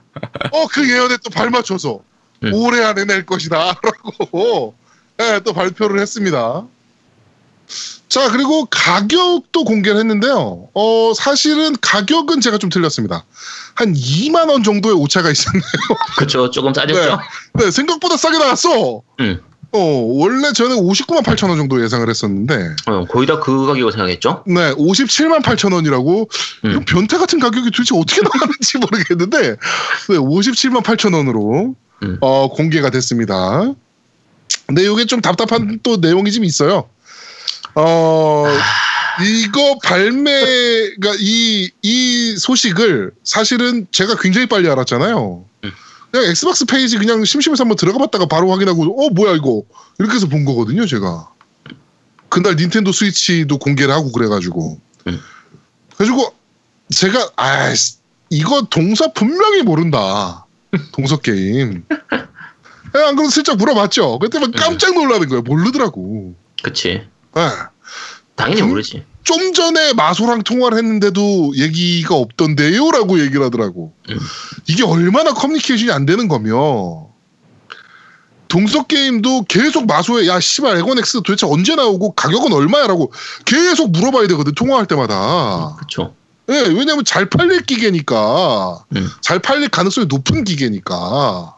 [0.52, 2.00] 어 그 예언에 또 발맞춰서
[2.44, 2.54] 음.
[2.54, 4.74] 올해 안에 낼 것이다라고
[5.20, 6.64] 예, 또 발표를 했습니다.
[8.08, 10.68] 자 그리고 가격도 공개를 했는데요.
[10.74, 13.24] 어 사실은 가격은 제가 좀 틀렸습니다.
[13.74, 15.62] 한 2만 원 정도의 오차가 있었네요.
[16.16, 16.50] 그렇죠.
[16.50, 17.20] 조금 싸졌죠.
[17.54, 19.02] 네, 생각보다 싸게 나왔어.
[19.20, 19.40] 음.
[19.72, 24.44] 어, 원래 저는 59만 8천 원 정도 예상을 했었는데, 어, 거의 다 그 가격을 생각했죠.
[24.46, 26.28] 네, 57만 8천 원이라고,
[26.64, 26.84] 음.
[26.86, 29.40] 변태 같은 가격이 도대체 어떻게 나왔는지 모르겠는데,
[30.08, 32.18] 네, 57만 8천 원으로, 음.
[32.20, 33.72] 어, 공개가 됐습니다.
[34.66, 36.88] 근데 이게 좀 답답한 또 내용이 좀 있어요.
[37.74, 38.46] 어,
[39.22, 45.44] 이거 발매가 이, 이 소식을 사실은 제가 굉장히 빨리 알았잖아요.
[46.10, 46.12] 음.
[46.12, 49.62] 그냥 엑스박스 페이지 그냥 심심해서 한번 들어가 봤다가 바로 확인하고, 어, 뭐야, 이거.
[49.98, 51.30] 이렇게 해서 본 거거든요, 제가.
[52.28, 54.78] 그날 닌텐도 스위치도 공개를 하고 그래가지고.
[55.06, 55.20] 음.
[55.96, 56.34] 그래가지고
[56.90, 57.72] 제가, 아
[58.30, 60.46] 이거 동서 분명히 모른다.
[60.92, 61.84] 동서 게임.
[62.96, 64.18] 예, 안 그래도 슬쩍 물어봤죠.
[64.20, 65.42] 그때 막 깜짝 놀라는 거예요.
[65.42, 66.34] 모르더라고.
[66.62, 66.88] 그치.
[67.36, 67.48] 예.
[68.36, 68.68] 당연히 음.
[68.68, 69.04] 모르지.
[69.22, 72.90] 좀 전에 마소랑 통화를 했는데도 얘기가 없던데요?
[72.90, 73.92] 라고 얘기를 하더라고.
[74.08, 74.18] 음.
[74.66, 77.10] 이게 얼마나 커뮤니케이션이 안 되는 거며.
[78.48, 82.88] 동서 게임도 계속 마소에 야 씨발 엑원엑스 도대체 언제 나오고 가격은 얼마야?
[82.88, 83.12] 라고
[83.44, 86.14] 계속 물어봐야 되거든 통화할 때마다 그쵸.
[86.48, 89.08] 예, 왜냐면 잘 팔릴 기계니까 음.
[89.20, 91.54] 잘 팔릴 가능성이 높은 기계니까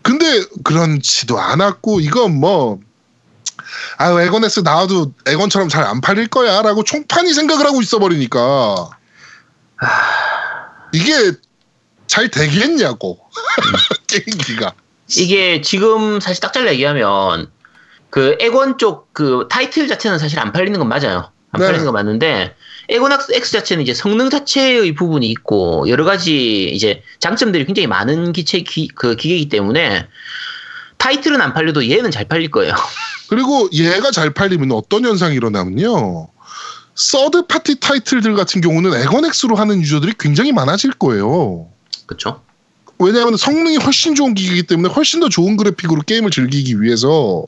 [0.00, 2.80] 근데 그런지도 않았고 이건 뭐
[3.98, 8.90] 아, 에건엑스 나와도 에건처럼 잘 안 팔릴 거야 라고 총판이 생각을 하고 있어 버리니까
[10.92, 11.32] 이게
[12.06, 13.18] 잘 되겠냐고
[14.06, 14.74] 게임기가
[15.16, 17.50] 이게 지금 사실 딱 잘라 얘기하면
[18.10, 21.30] 그 에곤 쪽그 타이틀 자체는 사실 안 팔리는 건 맞아요.
[21.52, 21.66] 안 네.
[21.66, 22.54] 팔리는 건 맞는데
[22.88, 28.60] 에곤 X 자체는 이제 성능 자체의 부분이 있고 여러 가지 이제 장점들이 굉장히 많은 기체
[28.60, 30.08] 기, 그 기계이기 때문에
[30.98, 32.74] 타이틀은 안 팔려도 얘는 잘 팔릴 거예요.
[33.32, 36.28] 그리고 얘가 잘 팔리면 어떤 현상이 일어나면요
[36.94, 41.66] 서드 파티 타이틀들 같은 경우는 에건엑스로 하는 유저들이 굉장히 많아질 거예요
[42.04, 42.42] 그렇죠?
[42.98, 47.46] 왜냐하면 성능이 훨씬 좋은 기기이기 때문에 훨씬 더 좋은 그래픽으로 게임을 즐기기 위해서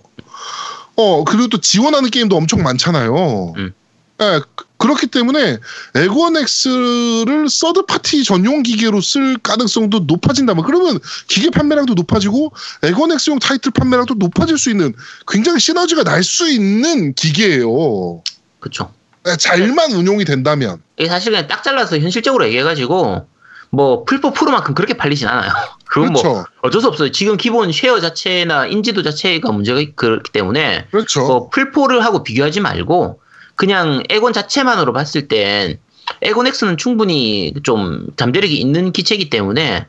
[0.97, 3.53] 어 그리고 또 지원하는 게임도 엄청 많잖아요.
[3.59, 3.75] 음.
[4.23, 4.41] 예,
[4.85, 5.59] 그- 그렇기 때문에
[5.95, 13.39] 엑원 X를 third party 전용 기계로 쓸 가능성도 높아진다면 그러면 기계 판매량도 높아지고 엑원 X용
[13.39, 14.95] 타이틀 판매량도 높아질 수 있는
[15.27, 18.23] 굉장히 시너지가 날 수 있는 기계예요.
[18.61, 18.91] 그렇죠.
[19.27, 20.83] 예, 잘만 운용이 된다면.
[20.99, 23.27] 이게 사실 그냥 딱 잘라서 현실적으로 얘기해가지고
[23.71, 25.51] 뭐 플포 프로만큼 그렇게 팔리진 않아요.
[25.87, 26.45] 그건 뭐 그렇죠.
[26.63, 27.11] 어쩔 수 없어요.
[27.11, 31.21] 지금 기본 share 자체나 인지도 자체가 문제가 그렇기 때문에 그렇죠.
[31.27, 33.21] 뭐 플포를 하고 비교하지 말고
[33.57, 35.79] 그냥 엑원 자체만으로 봤을 땐
[36.23, 39.87] 엑원 X는 충분히 좀 잠재력이 있는 기체이기 때문에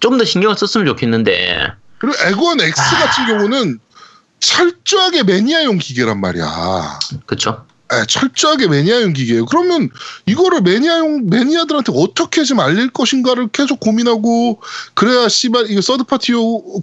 [0.00, 3.78] 좀 더 신경을 썼으면 좋겠는데 그리고 엑원 X 같은 경우는
[4.40, 6.98] 철저하게 매니아용 기계란 말이야.
[7.26, 7.64] 그쵸?
[7.90, 9.46] 에, 철저하게 매니아용 기계예요.
[9.46, 9.88] 그러면
[10.26, 14.60] 이거를 매니아용 매니아들한테 어떻게 좀 알릴 것인가를 계속 고민하고
[14.94, 16.34] 그래야 씨발 이거 third party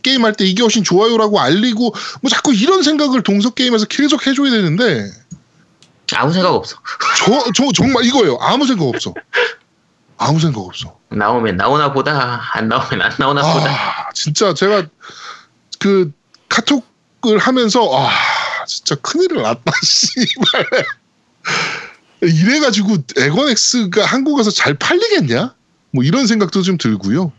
[0.03, 4.49] 게임 할 때 이게 훨씬 좋아요라고 알리고 뭐 자꾸 이런 생각을 동서 게임에서 계속 해줘야
[4.51, 5.11] 되는데
[6.13, 6.77] 아무 생각 없어.
[7.17, 8.37] 저, 저 정말 이거예요.
[8.39, 9.13] 아무 생각 없어.
[10.17, 10.97] 아무 생각 없어.
[11.09, 13.71] 나오면 나오나 보다 안 나오면 안 나오나 보다.
[13.71, 14.87] 아, 진짜 제가
[15.79, 16.11] 그
[16.49, 18.09] 카톡을 하면서 아,
[18.67, 20.65] 진짜 큰일을 났다, 씨발.
[22.21, 25.53] 이래가지고 에건엑스가 한국에서 잘 팔리겠냐?
[25.91, 27.31] 뭐 이런 생각도 좀 들고요.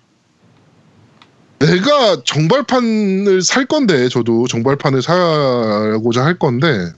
[1.59, 6.93] 내가 정발판을 살 건데, 저도 정발판을 사고자 할 건데,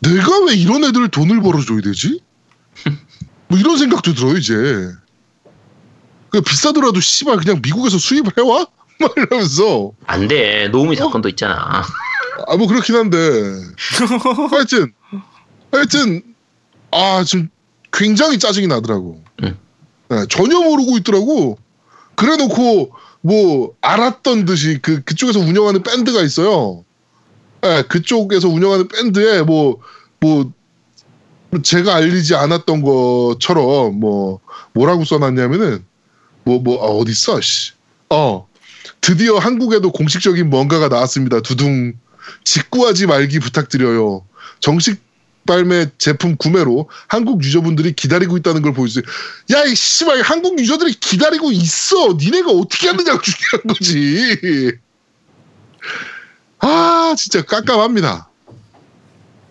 [0.00, 2.20] 내가 왜 이런 애들 돈을 벌어줘야 되지?
[3.48, 4.54] 뭐 이런 생각도 들어요, 이제.
[6.30, 8.66] 그 비싸더라도 씨발 그냥 미국에서 수입을 해와?
[9.00, 10.68] 막 이러면서 안 돼.
[10.68, 11.82] 노우미 사건도 있잖아.
[12.46, 13.16] 아 뭐 그렇긴 한데
[14.50, 14.92] 하여튼
[15.70, 16.22] 하여튼
[16.90, 17.48] 아 지금
[17.92, 19.22] 굉장히 짜증이 나더라고.
[19.44, 19.56] 응.
[20.08, 21.58] 네, 전혀 모르고 있더라고.
[22.16, 26.83] 그래놓고 뭐 알았던 듯이 그 그쪽에서 운영하는 밴드가 있어요.
[27.64, 29.80] 네, 그쪽에서 운영하는 밴드에 뭐
[30.20, 30.52] 뭐
[31.62, 34.40] 제가 알리지 않았던 것처럼 뭐
[34.72, 35.84] 뭐라고 써놨냐면은
[36.44, 37.40] 뭐 뭐 아, 어디 있어?
[37.40, 37.72] 씨.
[38.10, 38.48] 어
[39.00, 41.40] 드디어 한국에도 공식적인 뭔가가 나왔습니다.
[41.40, 41.94] 두둥
[42.42, 44.26] 직구하지 말기 부탁드려요.
[44.60, 45.00] 정식
[45.46, 49.04] 발매 제품 구매로 한국 유저분들이 기다리고 있다는 걸 보여주세요.
[49.52, 52.14] 야, 이 씨발 한국 유저들이 기다리고 있어.
[52.18, 54.78] 니네가 어떻게 하느냐가 중요한 거지.
[56.64, 58.28] 아, 진짜 깜깜합니다.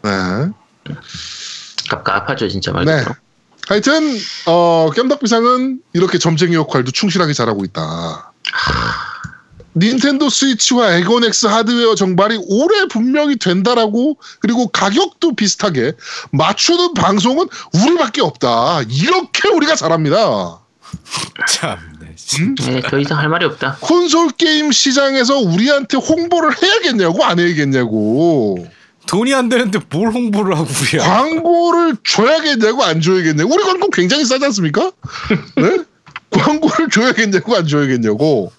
[0.04, 0.10] 네.
[1.90, 2.98] 갑갑하죠 진짜 말 네.
[2.98, 3.16] 그대로.
[3.68, 8.32] 하여튼 어, 깸덕비상은 이렇게 점쟁이 역할도 충실하게 잘하고 있다.
[9.76, 15.94] 닌텐도 스위치와 에고넥스 하드웨어 정발이 올해 분명히 된다라고 그리고 가격도 비슷하게
[16.32, 18.82] 맞추는 방송은 우리밖에 없다.
[18.90, 20.60] 이렇게 우리가 잘합니다.
[21.48, 21.93] 참.
[22.16, 22.44] 네.
[22.44, 22.56] 음?
[22.56, 23.78] 네, 더 이상 할 말이 없다.
[23.82, 28.68] 콘솔 게임 시장에서 우리한테 홍보를 해야겠냐고 안 해야겠냐고
[29.08, 31.04] 돈이 안 되는데 뭘 홍보를 하고 우리야.
[31.04, 34.92] 광고를 줘야겠냐고 안 줘야겠냐고 우리 광고 굉장히 싸지 않습니까?
[35.58, 35.84] 네?
[36.32, 38.52] 광고를 줘야겠냐고 안 줘야겠냐고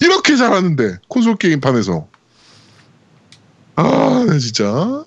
[0.00, 2.08] 이렇게 잘하는데 콘솔 게임판에서
[3.76, 5.04] 아 네, 진짜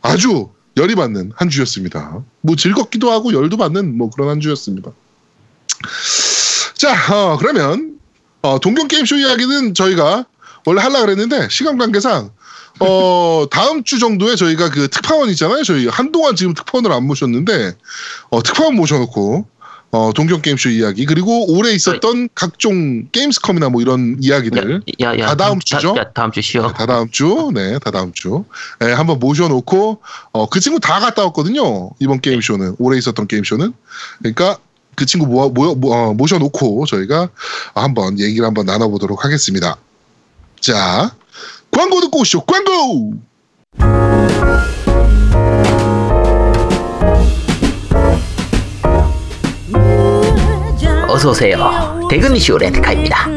[0.00, 2.22] 아주 열이 받는 한 주였습니다.
[2.40, 4.90] 뭐 즐겁기도 하고 열도 받는 뭐 그런 한 주였습니다.
[6.82, 8.00] 자 어, 그러면
[8.42, 10.26] 어, 동경 게임쇼 이야기는 저희가
[10.66, 12.32] 원래 하려 그랬는데 시간 관계상
[12.80, 15.62] 어 다음 주 정도에 저희가 그 특파원 있잖아요.
[15.62, 17.74] 저희 한동안 지금 특파원을 안 모셨는데
[18.30, 19.46] 어 특파원 모셔놓고
[19.92, 25.36] 어 동경 게임쇼 이야기 그리고 올해 있었던 각종 게임스컴이나 뭐 이런 이야기들 야, 야, 다
[25.36, 25.94] 다음 주죠?
[25.96, 26.72] 야, 다음 주 쉬어.
[26.72, 28.44] 다 다음 주, 네, 다 다음 주,
[28.82, 30.00] 예, 한번 모셔놓고,
[30.32, 31.90] 어, 그 친구 다 갔다 왔거든요.
[32.00, 33.72] 이번 게임쇼는, 올해 있었던 게임쇼는.
[34.18, 34.58] 그러니까
[34.94, 37.28] 그 친구 모아, 모여, 모, 어, 모셔놓고 저희가
[37.74, 39.76] 한번 얘기를 한번 나눠보도록 하겠습니다.
[40.60, 41.14] 자,
[41.70, 42.42] 광고 듣고 오시죠.
[42.44, 43.14] 광고!
[51.08, 52.00] 어서 오세요.
[52.08, 53.28] 대근이쇼 렌트카입니다.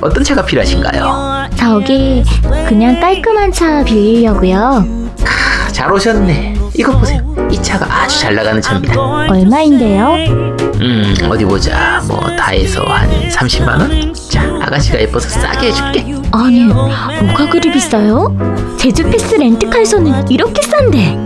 [0.00, 1.50] 어떤 차가 필요하신가요?
[1.56, 2.22] 저기
[2.68, 5.10] 그냥 깔끔한 차 빌리려고요.
[5.24, 6.61] 아, 잘 오셨네.
[6.74, 7.22] 이거 보세요.
[7.50, 9.00] 이 차가 아주 잘 나가는 차입니다.
[9.28, 10.14] 얼마인데요?
[10.80, 12.02] 음, 어디 보자.
[12.08, 14.14] 뭐 다 해서 한 30만 원?
[14.14, 16.00] 자, 아가씨가 예뻐서 싸게 해줄게.
[16.32, 18.36] 아니 뭐가 그리 비싸요?
[18.78, 21.18] 제주 패스 렌트카에서는 이렇게 싼데.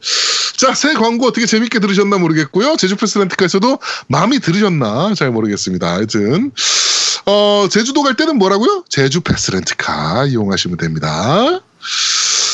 [0.57, 2.77] 자, 새 광고 어떻게 재밌게 들으셨나 모르겠고요.
[2.77, 5.87] 제주 패스 렌트카에서도 마음이 들으셨나 잘 모르겠습니다.
[5.87, 6.51] 하여튼,
[7.25, 8.85] 어, 제주도 갈 때는 뭐라고요?
[8.89, 11.61] 제주 패스 렌트카 이용하시면 됩니다.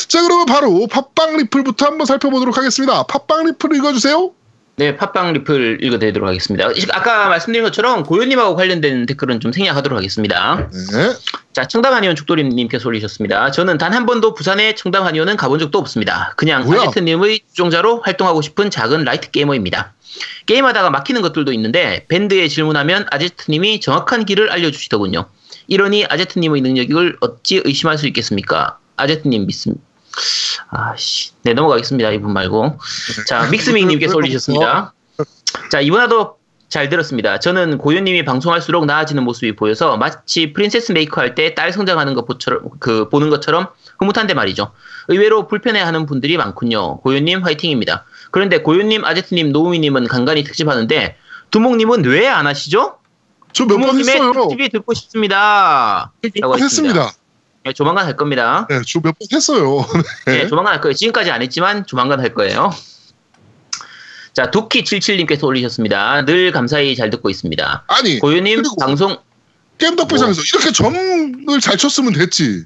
[0.08, 3.04] 자, 그러면 바로 팟빵 리플부터 한번 살펴보도록 하겠습니다.
[3.04, 4.32] 팟빵 리플 읽어주세요.
[4.82, 6.68] 네, 팟빵 리플 읽어드리도록 하겠습니다.
[6.90, 10.68] 아까 말씀드린 것처럼 고요님하고 관련된 댓글은 좀 생략하도록 하겠습니다.
[10.72, 11.12] 네.
[11.52, 13.52] 자, 청담 한의원 죽돌이님께서 올리셨습니다.
[13.52, 16.32] 저는 단 한 번도 부산의 청담 한의원은 가본 적도 없습니다.
[16.36, 16.64] 그냥?
[16.80, 19.92] 아제트님의 주종자로 활동하고 싶은 작은 light 게이머입니다.
[20.46, 25.26] 게임하다가 막히는 것들도 있는데 밴드에 질문하면 아제트님이 정확한 길을 알려주시더군요.
[25.68, 28.78] 이러니 아제트님의 능력을 어찌 의심할 수 있겠습니까?
[28.96, 29.76] 아제트님 믿습.
[30.70, 32.10] 아씨, 네 넘어가겠습니다.
[32.10, 32.78] 이분 말고.
[33.26, 34.92] 자, 믹스밍님께서 올리셨습니다.
[35.70, 36.36] 자, 이번 화도
[36.68, 37.38] 잘 들었습니다.
[37.38, 43.10] 저는 고현님이 방송할수록 나아지는 모습이 보여서 마치 프린세스 메이커 할 때 딸 성장하는 것처럼 그
[43.10, 44.72] 보는 것처럼 흐뭇한데 말이죠.
[45.08, 47.00] 의외로 불편해하는 분들이 많군요.
[47.00, 48.06] 고현님 화이팅입니다.
[48.30, 51.16] 그런데 고현님, 아제트님, 노우미님은 간간히 특집하는데
[51.50, 52.96] 두목님은 왜 안 하시죠?
[53.52, 54.32] 저 몇번 두목님의 했어요.
[54.32, 56.10] 특집이 듣고 싶습니다.
[56.22, 57.12] 몇 라고 번 했습니다.
[57.64, 58.66] 네, 조만간 할 겁니다.
[58.68, 59.86] 네, 저 몇 번 했어요.
[60.26, 60.94] 네, 조만간 할 거예요.
[60.94, 62.70] 지금까지 안 했지만 조만간 할 거예요.
[64.32, 66.24] 자, 도키77님께서 올리셨습니다.
[66.24, 67.84] 늘 감사히 잘 듣고 있습니다.
[67.86, 69.16] 아니, 고유님 방송
[69.78, 70.44] 겜덕비상에서 뭐.
[70.54, 72.64] 이렇게 점을 잘 쳤으면 됐지.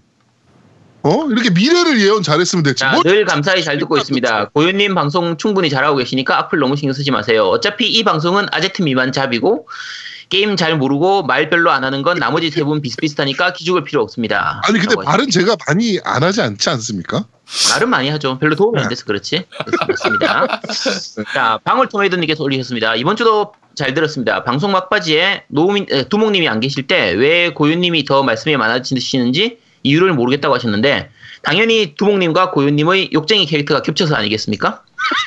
[1.03, 1.27] 어?
[1.31, 2.81] 이렇게 미래를 예언 잘했으면 됐지.
[2.81, 4.51] 자, 뭐 늘 감사히 잘 듣고 있습니다.
[4.51, 7.45] 고현님 방송 충분히 잘하고 계시니까 악플 너무 신경 쓰지 마세요.
[7.49, 9.69] 어차피 이 방송은 아제트 미만 잡이고
[10.29, 14.61] 게임 잘 모르고 말 별로 안 하는 건 나머지 세 분 비슷비슷하니까 기죽을 필요 없습니다.
[14.65, 17.25] 아니 근데 말은 제가 많이 안 하지 않지 않습니까?
[17.73, 18.39] 말은 많이 하죠.
[18.39, 19.45] 별로 도움이 안 돼서 그렇지.
[19.87, 20.61] 그렇습니다.
[21.33, 22.97] 자, 방울토마이드님께서 올리셨습니다.
[22.97, 24.43] 이번 주도 잘 들었습니다.
[24.43, 30.55] 방송 막바지에 노우민, 에, 두목님이 안 계실 때 왜 고윤님이 더 말씀이 많아지시는지 이유를 모르겠다고
[30.55, 31.11] 하셨는데
[31.43, 34.83] 당연히 두목님과 고윤님의 욕쟁이 캐릭터가 겹쳐서 아니겠습니까?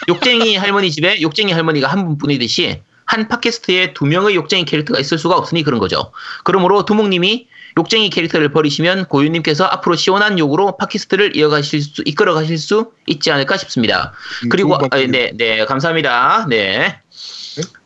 [0.09, 5.35] 욕쟁이 할머니 집에 욕쟁이 할머니가 한 분뿐이듯이 한 팟캐스트에 두 명의 욕쟁이 캐릭터가 있을 수가
[5.35, 6.11] 없으니 그런 거죠.
[6.43, 12.91] 그러므로 두목님이 욕쟁이 캐릭터를 버리시면 고윤님께서 앞으로 시원한 욕으로 팟캐스트를 이어가실 수, 이끌어 가실 수
[13.07, 14.13] 있지 않을까 싶습니다.
[14.43, 14.87] 음, 그리고, 아.
[14.91, 16.45] 네, 네, 감사합니다.
[16.49, 16.99] 네.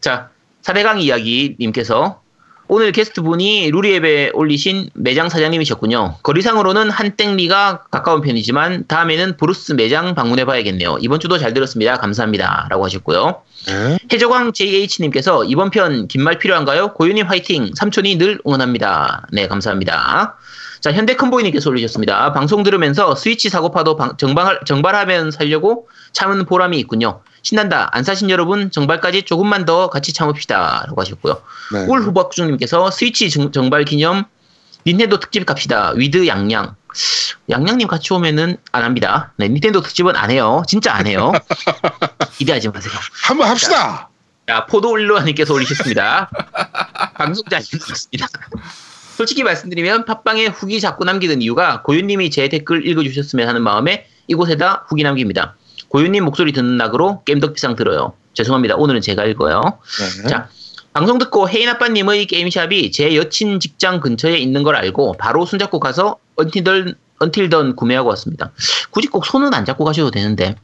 [0.01, 0.29] 자,
[0.61, 2.21] 사대강 이야기님께서
[2.69, 6.15] 오늘 게스트분이 루리웹에 올리신 매장 사장님이셨군요.
[6.23, 10.97] 거리상으로는 한땡리가 가까운 편이지만 다음에는 브루스 매장 방문해 봐야겠네요.
[11.01, 11.97] 이번 주도 잘 들었습니다.
[11.97, 12.67] 감사합니다.
[12.69, 13.41] 라고 하셨고요.
[13.67, 13.97] 네.
[14.11, 16.93] 해적왕 JH님께서 이번 편 긴 말 필요한가요?
[16.93, 17.71] 고유님 화이팅!
[17.75, 19.27] 삼촌이 늘 응원합니다.
[19.31, 20.37] 네, 감사합니다.
[20.79, 22.33] 자, 현대 큰보이님께서 올리셨습니다.
[22.33, 27.21] 방송 들으면서 스위치 사고파도 방- 정발, 정발하면 살려고 참은 보람이 있군요.
[27.43, 27.89] 신난다.
[27.91, 30.85] 안 사신 여러분 정발까지 조금만 더 같이 참읍시다.
[30.87, 31.41] 라고 하셨고요.
[31.73, 31.85] 네.
[31.87, 34.25] 울 후박중님께서 스위치 정, 정발 기념
[34.87, 35.93] 닌텐도 특집 갑시다.
[35.95, 36.75] with 양양.
[37.49, 39.33] 양양님 같이 오면은 안 합니다.
[39.37, 40.63] 네, 닌텐도 특집은 안 해요.
[40.67, 41.31] 진짜 안 해요.
[42.37, 42.93] 기대하지 마세요.
[43.23, 44.09] 한번 합시다.
[44.47, 46.29] 자, 포도올로아님께서 올리셨습니다.
[47.15, 48.27] 방송 잘 읽었습니다.
[49.15, 55.03] 솔직히 말씀드리면 팟빵에 후기 자꾸 남기는 이유가 고윤님이 제 댓글 읽어주셨으면 하는 마음에 이곳에다 후기
[55.03, 55.55] 남깁니다.
[55.93, 58.13] 고윤님 목소리 듣는 낙으로 겜덕비상 들어요.
[58.33, 58.75] 죄송합니다.
[58.75, 59.61] 오늘은 제가 읽어요.
[60.23, 60.27] 네.
[60.27, 60.49] 자,
[60.91, 66.17] 방송 듣고 혜인 아빠님의 게임샵이 제 여친 직장 근처에 있는 걸 알고 바로 손잡고 가서
[66.35, 68.51] 언틸던, 언틸던 구매하고 왔습니다.
[68.89, 70.55] 굳이 꼭 손은 안 잡고 가셔도 되는데.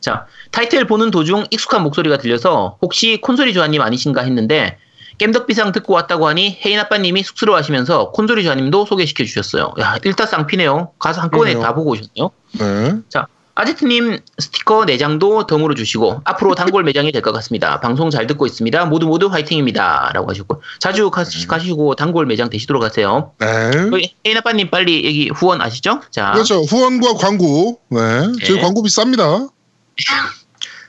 [0.00, 4.78] 자, 타이틀 보는 도중 익숙한 목소리가 들려서 혹시 콘솔이 조아님 아니신가 했는데
[5.18, 9.74] 겜덕비상 듣고 왔다고 하니 혜인 아빠님이 쑥스러워 하시면서 콘솔이 조아님도 소개시켜 주셨어요.
[9.80, 10.92] 야, 일타 쌍피네요.
[11.00, 11.58] 가서 한꺼번에.
[11.58, 12.30] 다 보고 오셨네요.
[12.60, 12.94] 네.
[13.08, 17.80] 자, 아지트님 스티커 4장도 덤으로 주시고 앞으로 단골 매장이 될 것 같습니다.
[17.80, 18.86] 방송 잘 듣고 있습니다.
[18.86, 20.10] 모두 모두 화이팅입니다.
[20.14, 23.32] 라고 하셨고 자주 가, 시고 단골 매장 되시도록 하세요.
[23.38, 23.46] 네.
[23.90, 26.00] 저희 혜인 아빠님 빨리 여기 후원 아시죠?
[26.10, 26.62] 자, 그렇죠.
[26.62, 27.80] 후원과 광고.
[27.90, 27.98] 네.
[28.44, 28.60] 저희 네.
[28.62, 29.50] 광고 비쌉니다.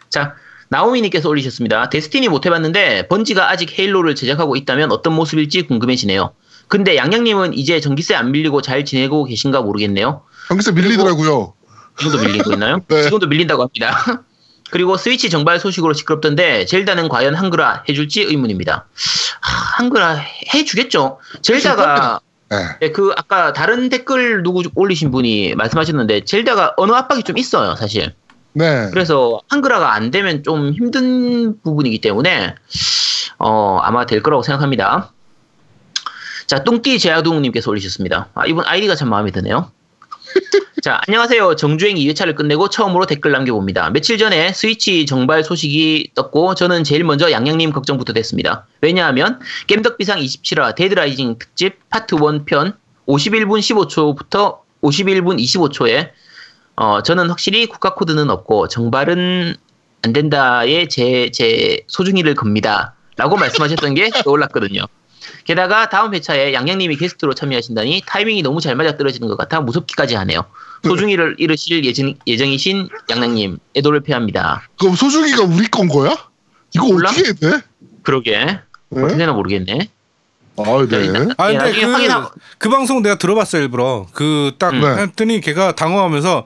[0.10, 0.36] 자
[0.70, 1.90] 나오미님께서 올리셨습니다.
[1.90, 6.34] 데스티니 못 해봤는데 번지가 아직 헤일로를 제작하고 있다면 어떤 모습일지 궁금해지네요.
[6.68, 10.24] 근데 양양님은 이제 전기세 안 밀리고 잘 지내고 계신가 모르겠네요.
[10.48, 11.54] 전기세 밀리더라고요.
[11.98, 12.82] 지금도 밀리고 있나요?
[12.90, 13.04] 네.
[13.04, 14.24] 지금도 밀린다고 합니다.
[14.72, 18.88] 그리고 스위치 정발 소식으로 시끄럽던데 젤다는 과연 한글화 해줄지 의문입니다.
[19.40, 20.16] 하, 한글화
[20.54, 21.20] 해주겠죠.
[21.42, 22.58] 젤다가 네.
[22.80, 28.14] 네, 그 아까 다른 댓글 누구 올리신 분이 말씀하셨는데 젤다가 언어 압박이 좀 있어요, 사실.
[28.54, 28.90] 네.
[28.92, 32.56] 그래서 한글화가 안 되면 좀 힘든 부분이기 때문에
[33.40, 35.12] 어, 아마 될 거라고 생각합니다.
[36.46, 38.30] 자, 뚱띠 제아동님께서 올리셨습니다.
[38.36, 39.72] 아, 이분 아이디가 참 마음에 드네요.
[40.82, 41.56] 자, 안녕하세요.
[41.56, 43.90] 정주행 2회차를 끝내고 처음으로 댓글 남겨봅니다.
[43.92, 48.68] 며칠 전에 스위치 정발 소식이 떴고 저는 제일 먼저 양양님 걱정부터 됐습니다.
[48.82, 52.76] 왜냐하면 겜덕비상 27화 데드라이징 특집 파트 1편
[53.08, 56.10] 51분 15초부터 51분 25초에
[56.76, 59.56] 어, 저는 확실히 국가 코드는 없고 정발은
[60.02, 62.96] 안 된다에 제, 제 소중이를 겁니다.
[63.16, 64.82] 라고 말씀하셨던 게 떠올랐거든요.
[65.44, 70.46] 게다가 다음 회차에 양양님이 게스트로 참여하신다니 타이밍이 너무 잘 맞아 떨어지는 것 같아 무섭기까지 하네요.
[70.84, 74.68] 소중이를 잃으실 예정, 예정이신 양양님, 애도를 표합니다.
[74.78, 76.16] 그럼 소중이가 우리 건 거야?
[76.76, 77.10] 이거 몰라?
[77.10, 77.62] 어떻게 해야 돼?
[78.04, 78.32] 그러게.
[78.46, 78.60] 네?
[78.92, 79.90] 어떻게 되나 모르겠네.
[80.58, 81.06] 아, 자, 네.
[81.06, 84.82] 일단- 아 예, 근데 나중에 그, 확인하고 그 방송 내가 들어봤어 일부러 그딱 음.
[84.82, 85.02] 네.
[85.04, 86.46] 했더니 걔가 당황하면서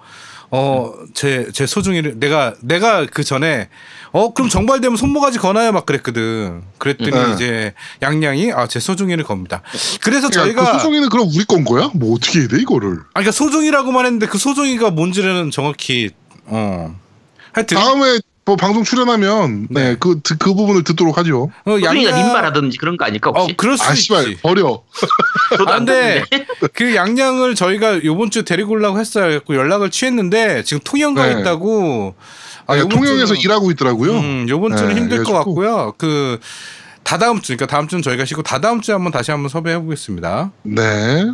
[0.50, 3.70] 어제제 소중이를 내가 내가 그 전에
[4.12, 7.34] 어 그럼 정발되면 손모가지 거나요 막 그랬거든 그랬더니 네.
[7.34, 9.62] 이제 양양이 아 제 소중이를 겁니다
[10.02, 10.30] 그래서 그러니까
[10.62, 11.90] 저희가 그 소중이는 그럼 우리 건 거야?
[11.94, 13.00] 뭐 어떻게 해야 돼 이거를?
[13.14, 16.12] 아 그러니까 소중이라고만 했는데 그 소중이가 뭔지는 정확히
[16.46, 16.96] 어
[17.52, 19.90] 하여튼 다음에 뭐 방송 출연하면 네.
[19.90, 21.52] 네, 그, 그, 그 부분을 듣도록 하죠.
[21.66, 23.58] 어, 소중이가 양양- 림바라든지 그런 거 아닐까 어 혹시?
[23.58, 24.82] 그럴 수 아, 씨발, 있지 버려.
[25.58, 25.86] 저도 아, 안.
[26.74, 29.42] 그 양양을 저희가 요번 주 데리고 오려고 했어요.
[29.50, 31.42] 연락을 취했는데 지금 통영 가 네.
[31.42, 32.16] 있다고.
[32.68, 34.12] 아, 요번 통영에서 주는- 일하고 있더라고요.
[34.14, 35.56] 음, 요번 주는 네, 힘들 것 그래가지고.
[35.56, 35.94] 같고요.
[35.98, 36.40] 그
[37.04, 40.52] 다다음 주, 그러니까 다음 주는 저희가 쉬고 다다음 주에 한번 다시 한번 섭외해 보겠습니다.
[40.64, 41.32] 네.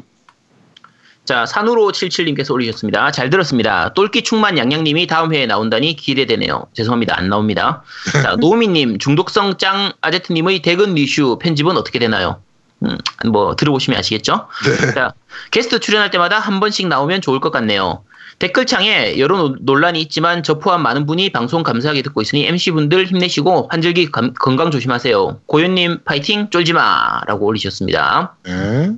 [1.25, 3.11] 자, 산으로 77님께서 올리셨습니다.
[3.11, 3.93] 잘 들었습니다.
[3.93, 6.65] 똘끼 충만 양양님이 다음 회에 나온다니 기대되네요.
[6.73, 7.17] 죄송합니다.
[7.17, 7.83] 안 나옵니다.
[8.11, 12.41] 자, 노우미님, 중독성 짱 아제트님의 대근 리슈 편집은 어떻게 되나요?
[12.83, 12.97] 음,
[13.31, 14.47] 뭐 들어보시면 아시겠죠?
[14.93, 15.13] 자,
[15.51, 18.03] 게스트 출연할 때마다 한 번씩 나오면 좋을 것 같네요.
[18.39, 23.69] 댓글창에 여러 노- 논란이 있지만 저 포함 많은 분이 방송 감사하게 듣고 있으니 MC분들 힘내시고
[23.71, 25.39] 환절기 감- 건강 조심하세요.
[25.45, 28.35] 고현님 파이팅 쫄지마 라고 올리셨습니다.
[28.43, 28.91] 네.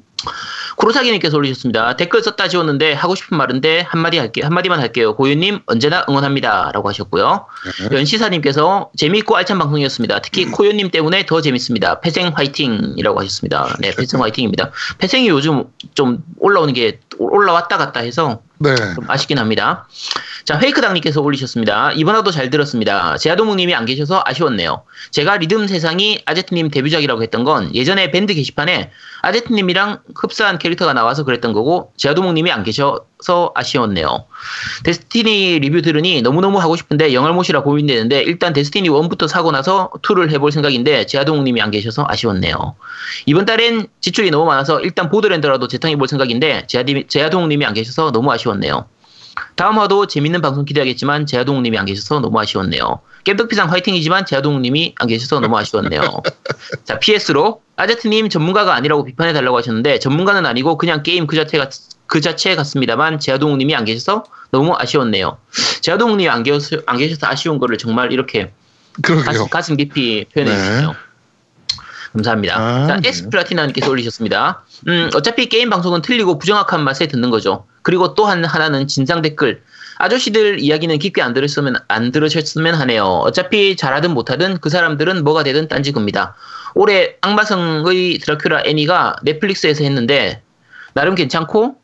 [0.76, 1.96] 쿠로사기님께서 올리셨습니다.
[1.96, 5.16] 댓글 썼다 지웠는데 하고 싶은 말인데 한마디 할게 한마디만 할게요.
[5.16, 7.46] 고윤님 언제나 응원합니다 라고 하셨고요.
[7.92, 10.20] 연시사님께서 재미있고 알찬 방송이었습니다.
[10.20, 12.00] 특히 코요님 때문에 더 재밌습니다.
[12.02, 13.76] 패생 화이팅 이라고 하셨습니다.
[13.80, 14.72] 네, 패생 화이팅입니다.
[14.98, 18.76] 패생이 요즘 좀 올라오는 게 올라왔다 갔다 해서 네.
[18.76, 19.88] 좀 아쉽긴 합니다.
[20.46, 21.92] 자, 페이크당님께서 올리셨습니다.
[21.94, 23.18] 이번화도 잘 들었습니다.
[23.18, 24.84] 제아도목님이 안 계셔서 아쉬웠네요.
[25.12, 28.92] 제가 리듬 세상이 아제트님 데뷔작이라고 했던 건 예전에 밴드 게시판에
[29.26, 34.26] 아제트님이랑 흡사한 캐릭터가 나와서 그랬던 거고 제아도목님이 안 계셔서 아쉬웠네요.
[34.84, 40.52] 데스티니 리뷰 들으니 너무너무 하고 싶은데 영알못이라 고민되는데 일단 데스티니 1부터 사고 나서 2를 해볼
[40.52, 42.76] 생각인데 제아도목님이 안 계셔서 아쉬웠네요.
[43.26, 48.86] 이번 달엔 지출이 너무 많아서 일단 보드랜드라도 재탕해볼 생각인데 제아동님이 안 계셔서 너무 아쉬웠네요.
[49.56, 53.00] 다음 화도 재밌는 방송 기대하겠지만 제아동님이 안 계셔서 너무 아쉬웠네요.
[53.24, 56.02] 깸덕피상 화이팅이지만 제아동님이 안 계셔서 너무 아쉬웠네요.
[56.84, 61.70] 자 PS로 아제트님 전문가가 아니라고 비판해달라고 하셨는데 전문가는 아니고 그냥 게임 그 자체가
[62.08, 65.38] 그 자체 같습니다만 제아동님이 안 계셔서 너무 아쉬웠네요.
[65.82, 68.52] 제아동님이 안 계셔서 안 계셔서 아쉬운 거를 정말 이렇게.
[69.02, 70.58] 가슴, 가슴 깊이 표현해 네.
[70.58, 70.96] 주시네요.
[72.14, 72.58] 감사합니다.
[72.58, 73.10] 아, 자, 네.
[73.10, 74.64] 에스플라티나님께서 올리셨습니다.
[74.88, 77.66] 음, 어차피 게임 방송은 틀리고 부정확한 맛에 듣는 거죠.
[77.86, 79.62] 그리고 또한 하나는 진상 댓글.
[80.00, 83.06] 아저씨들 이야기는 깊게 안 들으셨으면 안 들으셨으면 하네요.
[83.06, 86.36] 어차피 잘하든 못하든 그 사람들은 뭐가 되든 딴지 겁니다.
[86.74, 90.42] 올해 악마성의 드라큘라 애니가 넷플릭스에서 했는데
[90.96, 91.76] 나름 괜찮고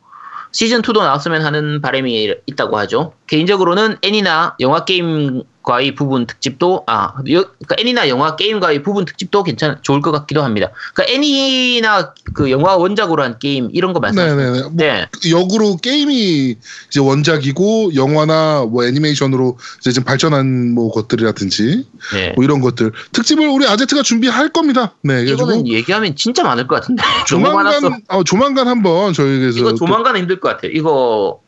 [0.51, 3.13] 시즌 2도 나왔으면 하는 바람이 있다고 하죠.
[3.27, 9.05] 개인적으로는 애니나 영화 게임 과의 부분 특집도 아 여- 그러니까 애니나 영화 게임 과의 부분
[9.05, 10.69] 특집도 괜찮 좋을 것 같기도 합니다.
[10.93, 14.61] 그러니까 애니나 그 영화 원작으로 한 게임 이런 거 말씀하시는 네네네.
[14.61, 15.07] 뭐 네.
[15.29, 16.55] 역으로 게임이
[16.89, 22.33] 이제 원작이고 영화나 뭐 애니메이션으로 이제 좀 발전한 뭐 것들이라든지 네.
[22.35, 24.93] 뭐 이런 것들 특집을 우리 아제트가 준비할 겁니다.
[25.03, 27.03] 네, 이거는 얘기하면 진짜 많을 것 같은데.
[27.27, 30.71] 조만간 어, 조만간 한번 저희에서 이거 또- 조만간 힘들 것 같아요.
[30.73, 31.39] 이거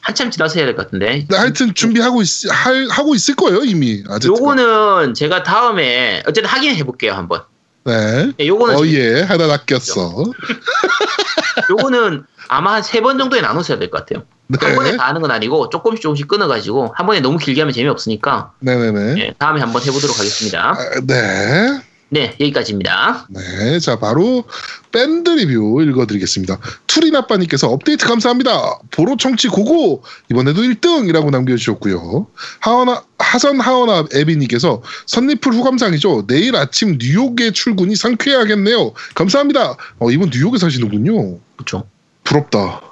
[0.00, 1.26] 한참 지나서 해야 될 것 같은데.
[1.28, 4.34] 네, 하여튼 준비하고 있 할, 하고 있을 거예요 이미 아제트가.
[4.38, 7.42] 요거는 제가 다음에 어쨌든 확인해 볼게요 한번.
[7.84, 8.32] 네.
[8.38, 10.24] 네, 요거는 어예 하나 낚였어.
[11.70, 14.24] 요거는 아마 한 세 번 정도에 나눠서 해야 될 것 같아요.
[14.60, 14.96] 한 번에 네.
[14.98, 19.14] 다 하는 건 아니고 조금씩 조금씩 끊어가지고 한 번에 너무 길게 하면 재미없으니까 네네네.
[19.20, 20.70] 예, 다음에 한번 해보도록 하겠습니다.
[20.70, 20.76] 아,
[21.06, 21.81] 네.
[22.12, 23.26] 네 여기까지입니다.
[23.30, 24.44] 네, 자 바로
[24.92, 26.58] 밴드 리뷰 읽어드리겠습니다.
[26.86, 28.80] 투리나빠님께서 업데이트 감사합니다.
[28.90, 32.26] 보로 청취 고고 이번에도 1등이라고 남겨주셨고요.
[32.60, 36.26] 하원아 하선 하원아 에비님께서 선리풀 후감상이죠.
[36.26, 38.92] 내일 아침 뉴욕에 출근이 상쾌하겠네요.
[39.14, 39.78] 감사합니다.
[39.98, 41.38] 어, 이분 뉴욕에 사시는군요.
[41.56, 41.84] 그렇죠.
[42.24, 42.82] 부럽다.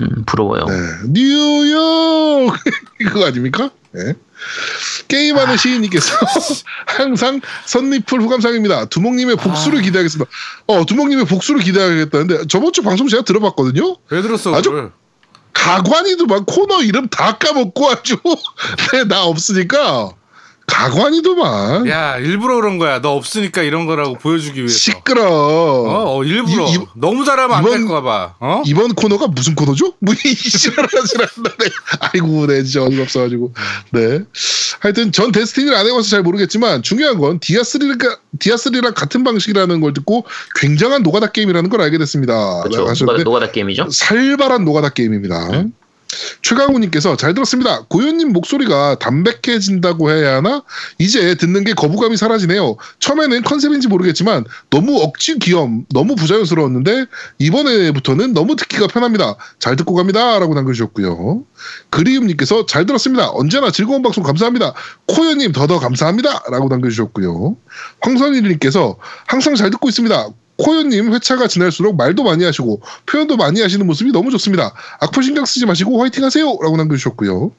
[0.00, 0.64] 음, 부러워요.
[0.64, 0.74] 네,
[1.12, 2.54] 뉴욕
[2.98, 3.70] 이거 아닙니까?
[3.92, 4.14] 네.
[5.08, 6.14] 게임하는 시인님께서
[6.86, 8.84] 항상 선리풀 후감상입니다.
[8.86, 10.30] 두목님의 복수를 기대하겠습니다.
[10.68, 13.96] 어, 두목님의 복수를 기대하겠다는데 저번 주 방송 제가 들어봤거든요.
[14.10, 14.54] 왜 들었어?
[14.54, 14.92] 아주- 그걸?
[15.52, 18.16] 가관이도 막 코너 이름 다 까먹고 아주
[18.92, 20.10] 네, 나 없으니까
[20.70, 23.00] 가관이도만 야 일부러 그런 거야.
[23.00, 24.76] 너 없으니까 이런 거라고 보여주기 위해서.
[24.76, 25.24] 시끄러.
[25.28, 28.34] 어, 어, 일부러 이- 이- 너무 잘하면 안 이번- 될까 봐.
[28.40, 28.62] 어?
[28.66, 29.94] 이번 코너가 무슨 코너죠?
[30.00, 33.52] 뭐 이시랄하질 않는데 아이고 네 진짜 어이가 없어가지고
[33.92, 34.20] 네
[34.80, 40.24] 하여튼 전 데스티니를 안 해봐서 잘 모르겠지만 중요한 건 디아3랑 디아3랑 같은 방식이라는 걸 듣고
[40.60, 43.04] 굉장한 노가다 게임이라는 걸 알게 됐습니다 그렇죠.
[43.04, 43.88] 노가다, 노가다 게임이죠.
[43.90, 45.64] 살벌한 노가다 게임입니다.
[46.42, 47.84] 최강우님께서 잘 들었습니다.
[47.88, 50.62] 고현님 목소리가 담백해진다고 해야 하나?
[50.98, 52.76] 이제 듣는 게 거부감이 사라지네요.
[52.98, 57.06] 처음에는 컨셉인지 모르겠지만 너무 억지 귀염, 너무 부자연스러웠는데
[57.38, 59.36] 이번에부터는 너무 듣기가 편합니다.
[59.58, 61.44] 잘 듣고 갑니다 라고 남겨주셨고요.
[61.90, 63.30] 그리움님께서 잘 들었습니다.
[63.30, 64.74] 언제나 즐거운 방송 감사합니다.
[65.06, 67.56] 코현님 더더 감사합니다 라고 남겨주셨고요.
[68.00, 68.96] 황선일님께서
[69.26, 70.28] 항상 잘 듣고 있습니다.
[70.64, 74.72] 코요님 회차가 지날수록 말도 많이 하시고 표현도 많이 하시는 모습이 너무 좋습니다.
[75.00, 76.44] 악플 신경 쓰지 마시고 화이팅 하세요!
[76.46, 77.52] 라고 남겨주셨고요.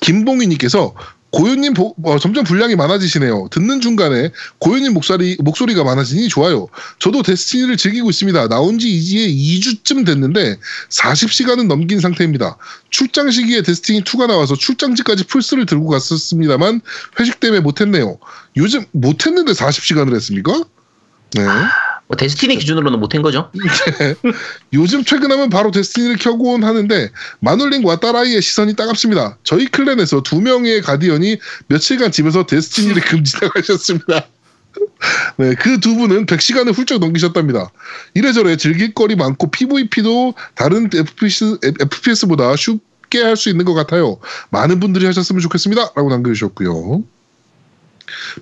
[0.00, 0.94] 김봉희님께서
[1.30, 3.48] 고요님 보- 어, 점점 분량이 많아지시네요.
[3.50, 4.30] 듣는 중간에
[4.60, 6.68] 고요님 목소리, 목소리가 많아지니 좋아요.
[7.00, 8.46] 저도 데스티니를 즐기고 있습니다.
[8.48, 10.58] 나온 지 이제 2주쯤 됐는데
[10.90, 12.56] 40시간은 넘긴 상태입니다.
[12.90, 16.80] 출장 시기에 데스티니2가 나와서 출장지까지 풀스를 들고 갔었습니다만
[17.18, 18.18] 회식 때문에 못했네요.
[18.56, 20.62] 요즘 못했는데 40시간을 했습니까?
[21.34, 21.42] 네.
[22.06, 23.50] 뭐 데스티니 기준으로는 못한 거죠.
[24.74, 27.10] 요즘 퇴근하면 바로 데스티니를 켜곤 하는데
[27.40, 29.38] 마놀링과 딸아이의 시선이 따갑습니다.
[29.42, 34.26] 저희 클랜에서 두 명의 가디언이 며칠간 집에서 데스티니를 금지당하셨습니다.
[35.36, 37.70] 네, 그 두 분은 100시간을 훌쩍 넘기셨답니다.
[38.14, 44.18] 이래저래 즐길 거리 많고 PVP도 다른 FPS, FPS보다 쉽게 할 수 있는 것 같아요.
[44.50, 45.92] 많은 분들이 하셨으면 좋겠습니다.
[45.94, 47.02] 라고 남겨주셨고요.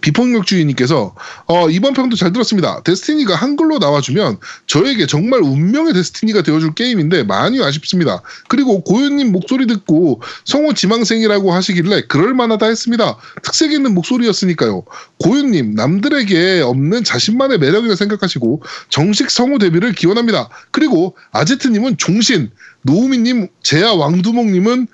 [0.01, 1.15] 비폭력 주의님께서
[1.47, 2.83] 어, 이번 평도 잘 들었습니다.
[2.83, 8.23] 데스티니가 한글로 나와주면 저에게 정말 운명의 데스티니가 되어줄 게임인데 많이 아쉽습니다.
[8.49, 13.17] 그리고 고현님 목소리 듣고 성우 지망생이라고 하시길래 그럴만하다 했습니다.
[13.43, 14.85] 특색 있는 목소리였으니까요.
[15.19, 20.49] 고현님 남들에게 없는 자신만의 매력이라 생각하시고 정식 성우 데뷔를 기원합니다.
[20.71, 22.51] 그리고 아제트님은 종신,
[22.83, 24.89] 노우미님, 제야 왕두목님은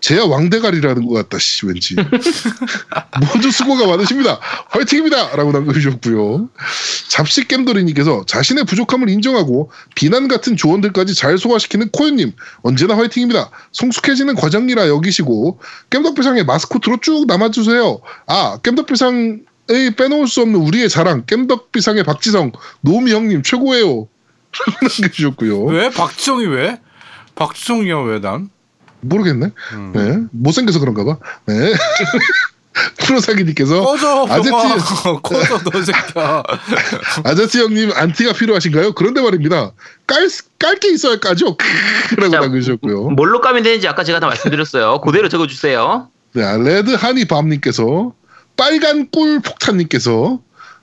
[0.00, 1.94] 제야 왕대가리라는 것 같다, 씨, 왠지.
[3.20, 4.38] 모두 수고가 많으십니다.
[4.68, 5.36] 화이팅입니다!
[5.36, 6.48] 라고 남겨주셨고요.
[7.08, 12.32] 잡식 겜돌이님께서 자신의 부족함을 인정하고 비난 같은 조언들까지 잘 소화시키는 코요님,
[12.62, 13.50] 언제나 화이팅입니다.
[13.72, 18.00] 성숙해지는 과정이라 여기시고, 겜덕비상의 마스코트로 쭉 남아주세요.
[18.26, 19.40] 아, 겜덕비상
[19.70, 24.08] 에 빼놓을 수 없는 우리의 자랑, 겜덕비상의 박지성, 노미 형님 최고예요.
[24.90, 25.64] 남겨주셨고요.
[25.66, 26.80] 왜 박지성이 왜?
[27.36, 28.50] 박지성이야 왜 난?
[29.00, 29.50] 모르겠네.
[29.72, 29.92] 음.
[29.94, 30.18] 네.
[30.32, 31.18] 못생겨서 그런가 봐.
[31.46, 31.72] 네.
[32.98, 35.20] 프로사기님께서 꺼져 병아.
[35.22, 36.42] 꺼져 너 새끼야.
[37.24, 38.92] 아저씨 형님 안티가 필요하신가요?
[38.92, 39.72] 그런데 말입니다.
[40.06, 40.28] 깔,
[40.58, 41.56] 깔게 있어야 까죠?
[42.16, 43.10] 라고 자, 남겨주셨고요.
[43.10, 45.00] 뭘로 까면 되는지 아까 제가 다 말씀드렸어요.
[45.00, 46.08] 그대로 적어주세요.
[46.32, 48.12] 네, 레드 하니 밤님께서
[48.56, 50.38] 빨간 꿀 폭탄님께서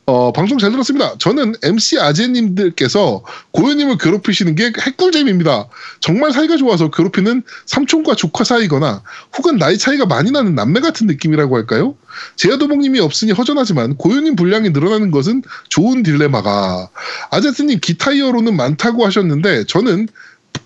[0.10, 1.18] 어, 방송 잘 들었습니다.
[1.18, 5.68] 저는 MC 아재님들께서 고현님을 괴롭히시는 게 핵꿀잼입니다.
[5.99, 9.03] 정말 사이가 좋아서 괴롭히는 삼촌과 조카 사이거나
[9.38, 11.97] 혹은 나이 차이가 많이 나는 남매 같은 느낌이라고 할까요?
[12.38, 16.88] 제야두목님이 없으니 허전하지만 고현님 분량이 늘어나는 것은 좋은 딜레마가
[17.30, 20.08] 아제트님 기타 히어로는 많다고 하셨는데 저는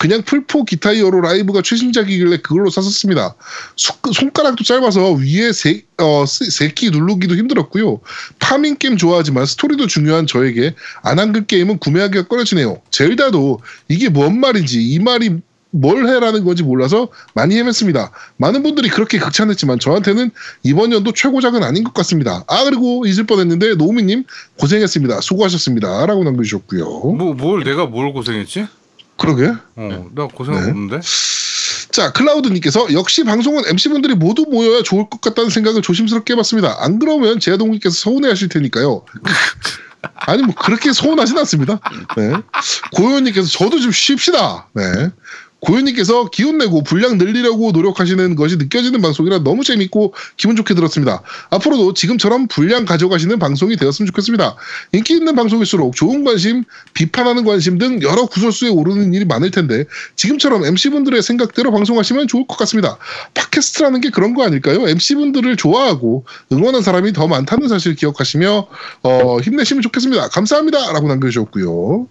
[0.02, 3.36] 그냥 플포 기타 히어로 라이브가 최신작이길래 그걸로 샀었습니다.
[3.76, 8.00] 수- 손가락도 짧아서 위에 세, 어, 세 키 누르기도 힘들었고요.
[8.40, 10.74] farming 게임 좋아하지만 스토리도 중요한 저에게
[11.04, 12.82] 안한글 게임은 구매하기가 꺼려지네요.
[12.90, 15.36] 젤다도 이게 뭔 말인지 이 말이
[15.70, 18.10] 뭘 해라는 건지 몰라서 많이 헤맸습니다.
[18.38, 20.32] 많은 분들이 그렇게 극찬했지만 저한테는
[20.64, 22.44] 이번 연도 최고작은 아닌 것 같습니다.
[22.48, 24.24] 아 그리고 잊을 뻔했는데 노우미님
[24.58, 25.22] 고생했습니다.
[25.22, 26.08] 수고하셨습니다.
[26.08, 26.84] 라고 남겨주셨고요.
[27.14, 28.66] 뭐 뭘 내가 뭘 고생했지?
[29.22, 29.54] 그러게.
[29.76, 30.62] 어, 나 고생 네.
[30.70, 31.00] 없는데.
[31.92, 36.78] 자, 클라우드님께서 역시 방송은 MC분들이 모두 모여야 좋을 것 같다는 생각을 조심스럽게 해봤습니다.
[36.80, 39.06] 안 그러면 제아동님께서 서운해 하실 테니까요.
[40.16, 41.80] 아니, 뭐, 그렇게 서운하진 않습니다.
[42.18, 42.34] 네.
[42.96, 44.68] 고현님께서 저도 좀 쉽시다.
[44.74, 45.12] 네.
[45.62, 51.22] 고현님께서 기운 내고 분량 늘리려고 노력하시는 것이 느껴지는 방송이라 너무 재밌고 기분 좋게 들었습니다.
[51.52, 54.56] 앞으로도 지금처럼 분량 가져가시는 방송이 되었으면 좋겠습니다.
[54.94, 59.86] 인기 있는 방송일수록 좋은 관심, 비판하는 관심 등 여러 구설수에 오르는 일이 많을 텐데
[60.16, 62.98] 지금처럼 MC분들의 생각대로 방송하시면 좋을 것 같습니다.
[63.36, 64.88] 팟캐스트라는 게 그런 거 아닐까요?
[64.88, 68.68] MC분들을 좋아하고 응원한 사람이 더 많다는 사실 기억하시며
[69.04, 70.30] 어, 힘내시면 좋겠습니다.
[70.30, 70.92] 감사합니다.
[70.92, 72.08] 라고 남겨주셨고요.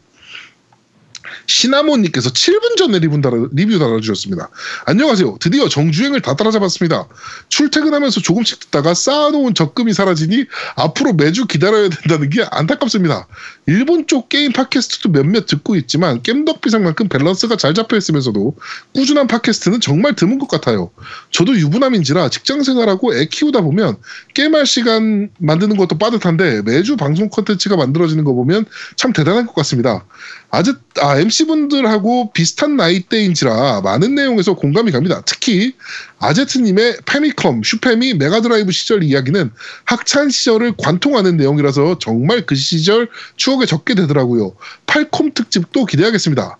[1.50, 4.48] 시나몬님께서 7분 전에 리뷰, 달아, 리뷰 달아주셨습니다.
[4.86, 5.38] 안녕하세요.
[5.40, 7.08] 드디어 정주행을 다 따라잡았습니다.
[7.48, 10.46] 출퇴근하면서 조금씩 듣다가 쌓아놓은 적금이 사라지니
[10.76, 13.26] 앞으로 매주 기다려야 된다는 게 안타깝습니다.
[13.66, 18.56] 일본 쪽 게임 팟캐스트도 몇몇 듣고 있지만 겜덕비상만큼 밸런스가 잘 잡혀 있으면서도
[18.94, 20.90] 꾸준한 팟캐스트는 정말 드문 것 같아요.
[21.30, 23.96] 저도 유부남인지라 직장 생활하고 애 키우다 보면
[24.34, 30.04] 게임할 시간 만드는 것도 빠듯한데 매주 방송 컨텐츠가 만들어지는 거 보면 참 대단한 것 같습니다.
[30.50, 35.22] 아직 아, MC분들하고 비슷한 나이대인지라 많은 내용에서 공감이 갑니다.
[35.24, 35.74] 특히
[36.18, 39.50] 아제트님의 패미컴, 슈패미, 메가드라이브 시절 이야기는
[39.84, 44.54] 학창 시절을 관통하는 내용이라서 정말 그 시절 추억에 젖게 되더라고요.
[44.86, 46.58] 팔콤 특집도 기대하겠습니다.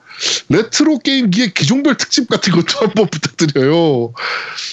[0.48, 4.12] 레트로 게임기의 기종별 특집 같은 것도 한번 부탁드려요.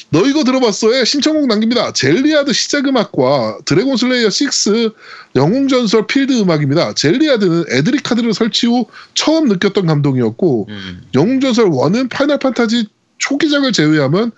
[0.09, 1.93] 너 이거 들어봤어의 신청곡 남깁니다.
[1.93, 4.95] 젤리아드 시작 음악과 드래곤 슬레이어 6
[5.35, 6.93] 영웅 전설 필드 음악입니다.
[6.93, 11.01] 젤리아드는 애드립 카드를 설치 후 처음 느꼈던 감동이었고 음.
[11.15, 12.87] 영웅 전설 1은 파이널 판타지
[13.17, 14.31] 초기작을 제외하면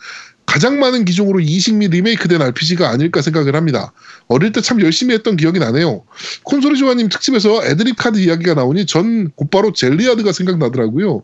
[0.49, 3.93] 가장 많은 기종으로 이식 및 리메이크된 RPG가 아닐까 생각을 합니다.
[4.27, 6.03] 어릴 때 참 열심히 했던 기억이 나네요.
[6.43, 11.21] 콘솔이 조아님 특집에서 애드립 카드 이야기가 나오니 전 곧바로 젤리아드가 생각나더라고요.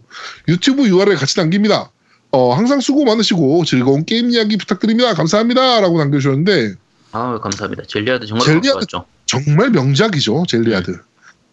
[0.48, 1.90] 유튜브 URL 같이 남깁니다.
[2.32, 5.16] 어, 항상 수고 많으시고 즐거운 게임 이야기 부탁드립니다.
[5.16, 5.82] 감사합니다.
[5.82, 6.76] 라고 남겨주셨는데
[7.12, 7.84] 아 감사합니다.
[7.88, 9.04] 젤리아드 정말 젤리아드-.
[9.26, 10.44] 정말 명작이죠.
[10.48, 11.00] 젤리아드.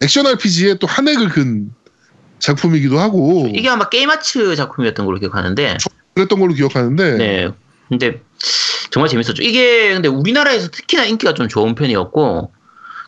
[0.03, 1.73] 액션 RPG에 또 한 획을 그은
[2.37, 5.77] 작품이기도 하고 이게 아마 게임아츠 작품이었던 걸로 기억하는데,
[6.13, 7.49] 그랬던 걸로 기억하는데 네.
[7.89, 8.21] 근데
[8.91, 9.43] 정말 재밌었죠.
[9.43, 12.51] 이게 근데 우리나라에서 특히나 인기가 좀 좋은 편이었고,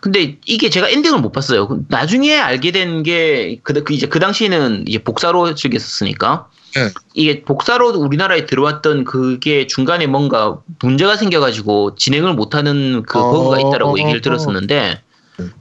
[0.02, 1.68] 근데 이게 제가 엔딩을 못 봤어요.
[1.68, 6.50] 그 나중에 알게 된게 그, 그 이제 그 당시에는 이제 복사로 즐겼었으니까.
[6.76, 6.90] 네.
[7.14, 13.94] 이게 복사로 우리나라에 들어왔던 그게 중간에 뭔가 문제가 생겨가지고 진행을 못하는 그 어, 버그가 있다라고
[13.94, 14.22] 어, 얘기를 어.
[14.22, 15.02] 들었었는데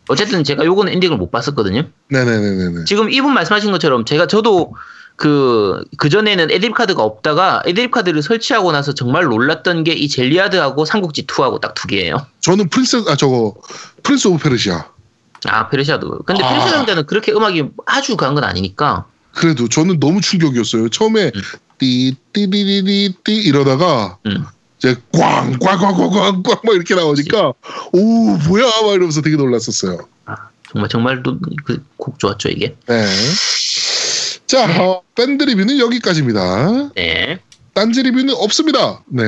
[0.08, 1.84] 어쨌든 제가 요거는 엔딩을 못 봤었거든요.
[2.10, 2.84] 네네네네네.
[2.84, 4.74] 지금 이분 말씀하신 것처럼 제가 저도
[5.16, 11.26] 그, 그전에는 애드립 카드가 없다가 애드립 카드를 설치하고 나서 정말 놀랐던 게 이 젤리아드하고 삼국지
[11.26, 12.26] 2하고 딱 두 개예요.
[12.40, 13.54] 저는 프린스 아 저거
[14.02, 14.86] 프린스 오브 페르시아.
[15.46, 16.18] 아, 페르시아도.
[16.26, 16.48] 근데 아.
[16.48, 19.04] 페르시아 상자는 그렇게 음악이 아주 강한 건 아니니까.
[19.32, 20.88] 그래도 저는 너무 충격이었어요.
[20.88, 21.40] 처음에 음.
[21.78, 24.44] 띠띠리리띠 이러다가 음.
[24.78, 27.52] 이제 꽝 꽝 꽝 꽝 꽝 꽝 막 이렇게 나오니까
[27.92, 29.98] 오 뭐야 막 이러면서 되게 놀랐었어요.
[30.72, 32.74] 정말, 정말 또 그 곡 좋았죠, 이게.
[32.88, 33.06] 네.
[34.46, 36.90] 자, 어, 밴드 리뷰는 여기까지입니다.
[36.94, 37.38] 네.
[37.72, 39.02] 딴지 리뷰는 없습니다.
[39.06, 39.22] 네.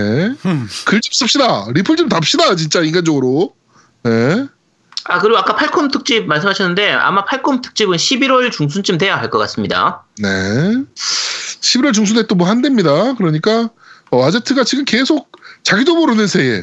[0.85, 1.67] 글좀 씁시다.
[1.75, 2.55] 리플 좀 답시다.
[2.55, 3.55] 진짜 인간적으로.
[4.05, 4.47] 네.
[5.09, 10.05] 아, 그리고 아까 팔콤 특집 말씀하셨는데 아마 팔콤 특집은 11월 중순쯤 돼야 할 것 같습니다.
[10.19, 10.29] 네.
[11.61, 13.15] 11월 중순에 또 뭐 한답니다.
[13.15, 13.71] 그러니까
[14.11, 15.31] 어, 아제트가 지금 계속
[15.63, 16.63] 자기도 모르는 새에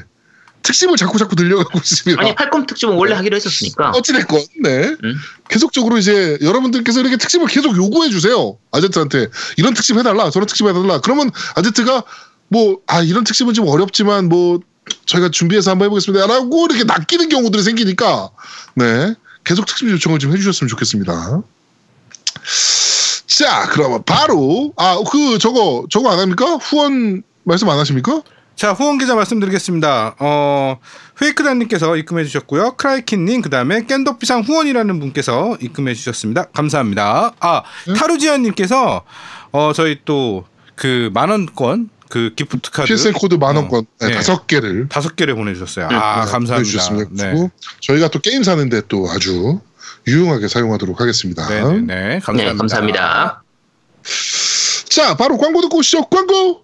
[0.64, 2.22] 특집을 자꾸 자꾸 들려가고 있습니다.
[2.22, 3.92] 아니, 팔콤 특집은 원래 하기로 했었으니까.
[3.92, 4.96] 어찌됐건, 네.
[5.04, 5.16] 음.
[5.50, 8.58] 계속적으로 이제 여러분들께서 이렇게 특집을 계속 요구해 주세요.
[8.72, 9.28] 아제트한테.
[9.58, 11.02] 이런 특집 해달라, 저런 특집 해달라.
[11.02, 12.04] 그러면 아제트가
[12.48, 14.60] 뭐, 아, 이런 특집은 좀 어렵지만 뭐,
[15.06, 16.28] 저희가 준비해서 한번 해보겠습니다.
[16.28, 18.30] 라고 이렇게 낚이는 경우들이 생기니까,
[18.76, 19.16] 네.
[19.44, 21.42] 계속 특집 요청을 좀 해주셨으면 좋겠습니다.
[23.28, 26.56] 자, 그러면 바로, 아, 그, 저거, 저거 안 합니까?
[26.56, 28.22] 후원 말씀 안 하십니까?
[28.56, 30.16] 자 후원 계좌 말씀드리겠습니다.
[30.20, 30.78] 어
[31.20, 32.76] 페이크단님께서 입금해 주셨고요.
[32.76, 36.46] 크라이킨님 그다음에 겜덕비상 후원이라는 분께서 입금해 주셨습니다.
[36.54, 37.34] 감사합니다.
[37.40, 37.64] 아
[37.98, 39.04] 타루지안님께서
[39.52, 40.46] 어 저희 또
[40.76, 44.14] 그 만원권 그 기프트 카드 PSN 코드 만 원권 어, 네, 네.
[44.14, 45.88] 다섯 개를 다섯 개를 보내주셨어요.
[45.88, 46.56] 네, 아 네, 감사합니다.
[46.56, 47.10] 보내주셨습니다.
[47.12, 47.32] 네.
[47.32, 49.60] 그리고 저희가 또 게임 사는데 또 아주
[50.08, 51.48] 유용하게 사용하도록 하겠습니다.
[51.48, 52.52] 네네네 감사합니다.
[52.52, 53.44] 네, 감사합니다.
[54.90, 56.06] 자, 바로 광고 듣고 오시죠.
[56.10, 56.64] 광고.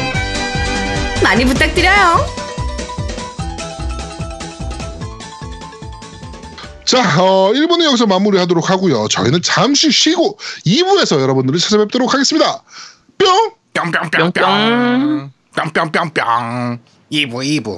[1.23, 2.25] 많이 부탁드려요.
[6.85, 9.07] 자, 어, 1부는 여기서 마무리하도록 하고요.
[9.07, 12.63] 저희는 잠시 쉬고 2부에서 여러분들을 찾아뵙도록 하겠습니다.
[13.17, 13.53] 뿅!
[13.73, 17.77] 뿅뿅뿅뿅 뿅뿅뿅뿅 이부 이부